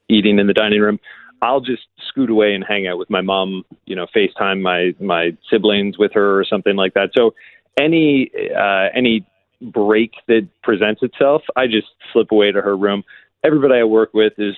eating 0.10 0.38
in 0.38 0.48
the 0.48 0.54
dining 0.54 0.82
room, 0.82 1.00
I'll 1.42 1.62
just 1.62 1.84
scoot 2.10 2.30
away 2.30 2.54
and 2.54 2.66
hang 2.68 2.88
out 2.88 2.98
with 2.98 3.10
my 3.10 3.22
mom. 3.22 3.64
You 3.86 3.96
know, 3.96 4.08
FaceTime 4.14 4.62
my 4.62 4.94
my 5.00 5.36
siblings 5.50 5.98
with 5.98 6.12
her 6.14 6.38
or 6.38 6.44
something 6.44 6.76
like 6.76 6.94
that. 6.96 7.12
So, 7.16 7.34
any 7.80 8.30
uh, 8.54 8.90
any 8.94 9.26
break 9.62 10.12
that 10.28 10.48
presents 10.62 11.02
itself, 11.02 11.44
I 11.56 11.68
just 11.68 11.88
slip 12.12 12.32
away 12.32 12.52
to 12.52 12.62
her 12.62 12.76
room. 12.76 13.04
Everybody 13.44 13.76
I 13.76 13.84
work 13.84 14.14
with 14.14 14.34
is 14.38 14.56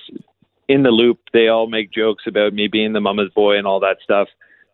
in 0.68 0.82
the 0.82 0.90
loop. 0.90 1.18
They 1.32 1.48
all 1.48 1.66
make 1.66 1.92
jokes 1.92 2.24
about 2.26 2.52
me 2.52 2.68
being 2.68 2.92
the 2.92 3.00
mama's 3.00 3.30
boy 3.34 3.56
and 3.56 3.66
all 3.66 3.80
that 3.80 3.98
stuff. 4.02 4.28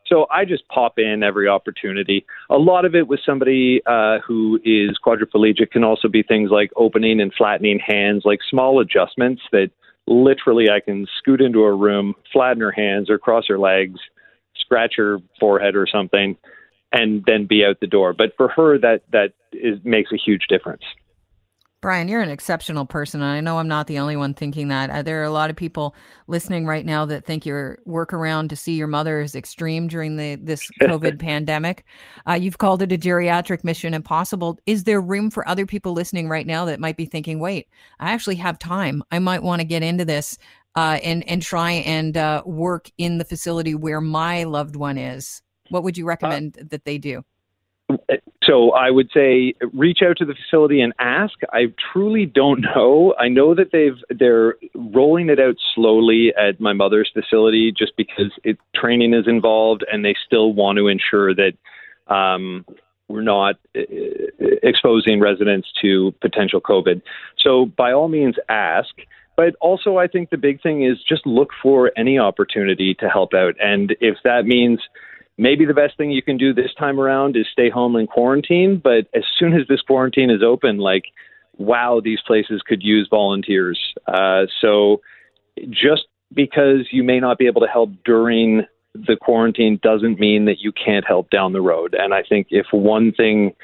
So 0.07 0.27
I 0.31 0.45
just 0.45 0.69
pop 0.69 0.99
in 0.99 1.23
every 1.23 1.49
opportunity. 1.49 2.27
A 2.51 2.59
lot 2.59 2.85
of 2.85 2.95
it 2.95 3.09
with 3.09 3.21
somebody 3.25 3.81
uh, 3.87 4.18
who 4.27 4.61
is 4.62 4.99
quadriplegic 5.05 5.71
can 5.71 5.83
also 5.83 6.09
be 6.09 6.23
things 6.23 6.51
like 6.51 6.71
opening 6.77 7.21
and 7.21 7.33
flattening 7.33 7.79
hands, 7.79 8.23
like 8.25 8.40
small 8.51 8.81
adjustments 8.81 9.40
that 9.53 9.71
literally 10.07 10.68
I 10.68 10.81
can 10.81 11.07
scoot 11.18 11.40
into 11.40 11.61
a 11.61 11.75
room, 11.75 12.14
flatten 12.33 12.61
her 12.61 12.73
hands 12.73 13.09
or 13.09 13.18
cross 13.18 13.45
her 13.49 13.59
legs, 13.59 13.99
scratch 14.57 14.95
her 14.97 15.18
forehead 15.40 15.75
or 15.75 15.87
something, 15.87 16.37
and 16.92 17.25
then 17.27 17.47
be 17.47 17.64
out 17.64 17.81
the 17.81 17.87
door. 17.87 18.12
But 18.12 18.33
for 18.37 18.49
her, 18.49 18.79
that 18.79 19.03
that 19.12 19.33
is, 19.53 19.79
makes 19.85 20.12
a 20.12 20.16
huge 20.16 20.47
difference. 20.49 20.83
Brian, 21.85 22.09
you're 22.09 22.23
an 22.23 22.31
exceptional 22.31 22.87
person. 22.87 23.20
And 23.20 23.31
I 23.31 23.40
know 23.42 23.59
I'm 23.59 23.68
not 23.68 23.88
the 23.88 23.99
only 23.99 24.16
one 24.16 24.33
thinking 24.33 24.68
that. 24.68 24.88
Uh, 24.88 25.03
there 25.03 25.20
are 25.20 25.25
a 25.25 25.31
lot 25.31 25.51
of 25.51 25.57
people 25.57 25.94
listening 26.29 26.64
right 26.64 26.87
now 26.87 27.05
that 27.05 27.27
think 27.27 27.44
your 27.44 27.79
workaround 27.87 28.49
to 28.49 28.57
see 28.57 28.73
your 28.73 28.87
mother 28.87 29.20
is 29.20 29.35
extreme 29.35 29.87
during 29.87 30.16
the 30.16 30.37
this 30.37 30.66
COVID 30.81 31.18
pandemic. 31.18 31.85
Uh, 32.27 32.33
you've 32.33 32.57
called 32.57 32.81
it 32.81 32.90
a 32.90 32.97
geriatric 32.97 33.64
mission 33.64 33.92
impossible. 33.92 34.59
Is 34.64 34.85
there 34.85 34.99
room 34.99 35.31
for 35.31 35.47
other 35.47 35.66
people 35.66 35.92
listening 35.92 36.27
right 36.27 36.47
now 36.47 36.64
that 36.64 36.81
might 36.81 36.97
be 36.97 37.05
thinking, 37.05 37.38
wait, 37.38 37.68
I 38.01 38.12
actually 38.12 38.37
have 38.37 38.59
time. 38.59 39.03
I 39.11 39.18
might 39.18 39.42
want 39.42 39.61
to 39.61 39.66
get 39.66 39.83
into 39.83 40.07
this 40.07 40.38
uh, 40.77 41.01
and, 41.05 41.23
and 41.29 41.42
try 41.42 41.73
and 41.73 42.16
uh, 42.16 42.44
work 42.47 42.90
in 42.97 43.18
the 43.18 43.27
facility 43.27 43.75
where 43.75 44.01
my 44.01 44.44
loved 44.44 44.77
one 44.77 44.97
is? 44.97 45.42
What 45.68 45.83
would 45.83 45.99
you 45.99 46.07
uh, 46.07 46.09
recommend 46.09 46.55
that 46.70 46.87
they 46.87 46.97
do? 46.97 47.27
So 48.42 48.73
I 48.73 48.90
would 48.90 49.11
say 49.12 49.55
reach 49.73 49.99
out 50.07 50.18
to 50.18 50.25
the 50.25 50.35
facility 50.35 50.81
and 50.81 50.92
ask. 50.99 51.35
I 51.53 51.73
truly 51.92 52.27
don't 52.27 52.61
know. 52.61 53.14
I 53.18 53.29
know 53.29 53.55
that 53.55 53.73
they've 53.73 54.18
they're 54.18 54.57
rolling 54.75 55.29
it 55.29 55.40
out 55.40 55.57
slowly 55.75 56.33
at 56.37 56.61
my 56.61 56.73
mother's 56.73 57.11
facility 57.12 57.73
just 57.77 57.92
because 57.97 58.33
it, 58.42 58.59
training 58.75 59.14
is 59.14 59.27
involved 59.27 59.85
and 59.90 60.05
they 60.05 60.14
still 60.27 60.53
want 60.53 60.79
to 60.79 60.88
ensure 60.88 61.35
that 61.35 61.53
um, 62.12 62.64
we're 63.09 63.23
not 63.23 63.57
uh, 63.77 63.81
exposing 64.62 65.20
residents 65.20 65.68
to 65.83 66.12
potential 66.20 66.61
COVID. 66.61 67.03
So 67.38 67.66
by 67.66 67.92
all 67.92 68.09
means, 68.09 68.37
ask. 68.49 68.94
But 69.37 69.57
also, 69.61 69.97
I 69.97 70.07
think 70.07 70.31
the 70.31 70.37
big 70.37 70.62
thing 70.62 70.85
is 70.85 70.99
just 71.09 71.27
look 71.27 71.51
for 71.61 71.90
any 71.97 72.20
opportunity 72.20 72.94
to 73.01 73.09
help 73.09 73.35
out, 73.35 73.57
and 73.61 73.97
if 74.01 74.16
that 74.23 74.47
means 74.47 74.79
maybe 75.37 75.64
the 75.64 75.75
best 75.75 75.97
thing 75.97 76.11
you 76.11 76.23
can 76.23 76.37
do 76.37 76.55
this 76.55 76.73
time 76.79 77.01
around 77.01 77.37
is 77.37 77.47
stay 77.53 77.70
home 77.70 77.97
and 77.97 78.09
quarantine. 78.09 78.81
But 78.83 79.07
as 79.14 79.25
soon 79.38 79.53
as 79.55 79.66
this 79.68 79.81
quarantine 79.81 80.31
is 80.31 80.42
open, 80.42 80.79
like, 80.79 81.05
wow, 81.57 82.01
these 82.03 82.20
places 82.27 82.62
could 82.66 82.83
use 82.83 83.09
volunteers. 83.11 83.79
Uh, 84.07 84.44
so 84.61 85.01
just 85.70 86.03
because 86.33 86.88
you 86.90 87.03
may 87.03 87.20
not 87.20 87.38
be 87.38 87.47
able 87.47 87.61
to 87.61 87.68
help 87.68 87.90
during 88.05 88.62
the 88.94 89.16
quarantine 89.20 89.79
doesn't 89.83 90.20
mean 90.20 90.44
that 90.44 90.61
you 90.61 90.73
can't 90.73 91.07
help 91.07 91.31
down 91.31 91.53
the 91.53 91.61
road. 91.61 91.94
And 91.99 92.14
I 92.14 92.23
think 92.23 92.49
if 92.51 92.66
one 92.73 93.12
thing, 93.12 93.55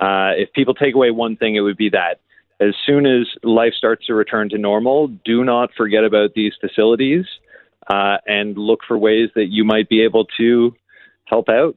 uh, 0.00 0.32
if 0.36 0.52
people 0.52 0.74
take 0.74 0.94
away 0.94 1.10
one 1.10 1.36
thing, 1.36 1.56
it 1.56 1.60
would 1.60 1.76
be 1.76 1.90
that. 1.90 2.20
As 2.60 2.74
soon 2.86 3.04
as 3.06 3.26
life 3.42 3.72
starts 3.76 4.06
to 4.06 4.14
return 4.14 4.48
to 4.50 4.58
normal, 4.58 5.08
do 5.24 5.44
not 5.44 5.70
forget 5.76 6.04
about 6.04 6.34
these 6.34 6.52
facilities 6.60 7.24
uh, 7.88 8.18
and 8.26 8.56
look 8.56 8.80
for 8.86 8.96
ways 8.96 9.30
that 9.34 9.46
you 9.46 9.64
might 9.64 9.88
be 9.88 10.02
able 10.02 10.26
to 10.38 10.74
help 11.26 11.48
out. 11.48 11.76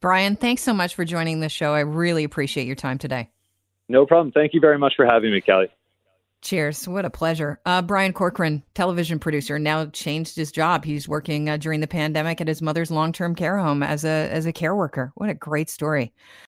Brian, 0.00 0.36
thanks 0.36 0.62
so 0.62 0.72
much 0.72 0.94
for 0.94 1.04
joining 1.04 1.40
the 1.40 1.48
show. 1.48 1.72
I 1.72 1.80
really 1.80 2.24
appreciate 2.24 2.66
your 2.66 2.76
time 2.76 2.98
today. 2.98 3.30
No 3.88 4.06
problem. 4.06 4.32
Thank 4.32 4.52
you 4.54 4.60
very 4.60 4.78
much 4.78 4.94
for 4.96 5.06
having 5.06 5.32
me, 5.32 5.40
Kelly. 5.40 5.68
Cheers. 6.42 6.86
What 6.86 7.04
a 7.04 7.10
pleasure. 7.10 7.58
Uh, 7.64 7.82
Brian 7.82 8.12
Corcoran, 8.12 8.62
television 8.74 9.18
producer, 9.18 9.58
now 9.58 9.86
changed 9.86 10.36
his 10.36 10.52
job. 10.52 10.84
He's 10.84 11.08
working 11.08 11.48
uh, 11.48 11.56
during 11.56 11.80
the 11.80 11.86
pandemic 11.86 12.40
at 12.40 12.46
his 12.46 12.62
mother's 12.62 12.90
long 12.90 13.12
term 13.12 13.34
care 13.34 13.58
home 13.58 13.82
as 13.82 14.04
a 14.04 14.28
as 14.30 14.46
a 14.46 14.52
care 14.52 14.76
worker. 14.76 15.12
What 15.14 15.30
a 15.30 15.34
great 15.34 15.70
story. 15.70 16.12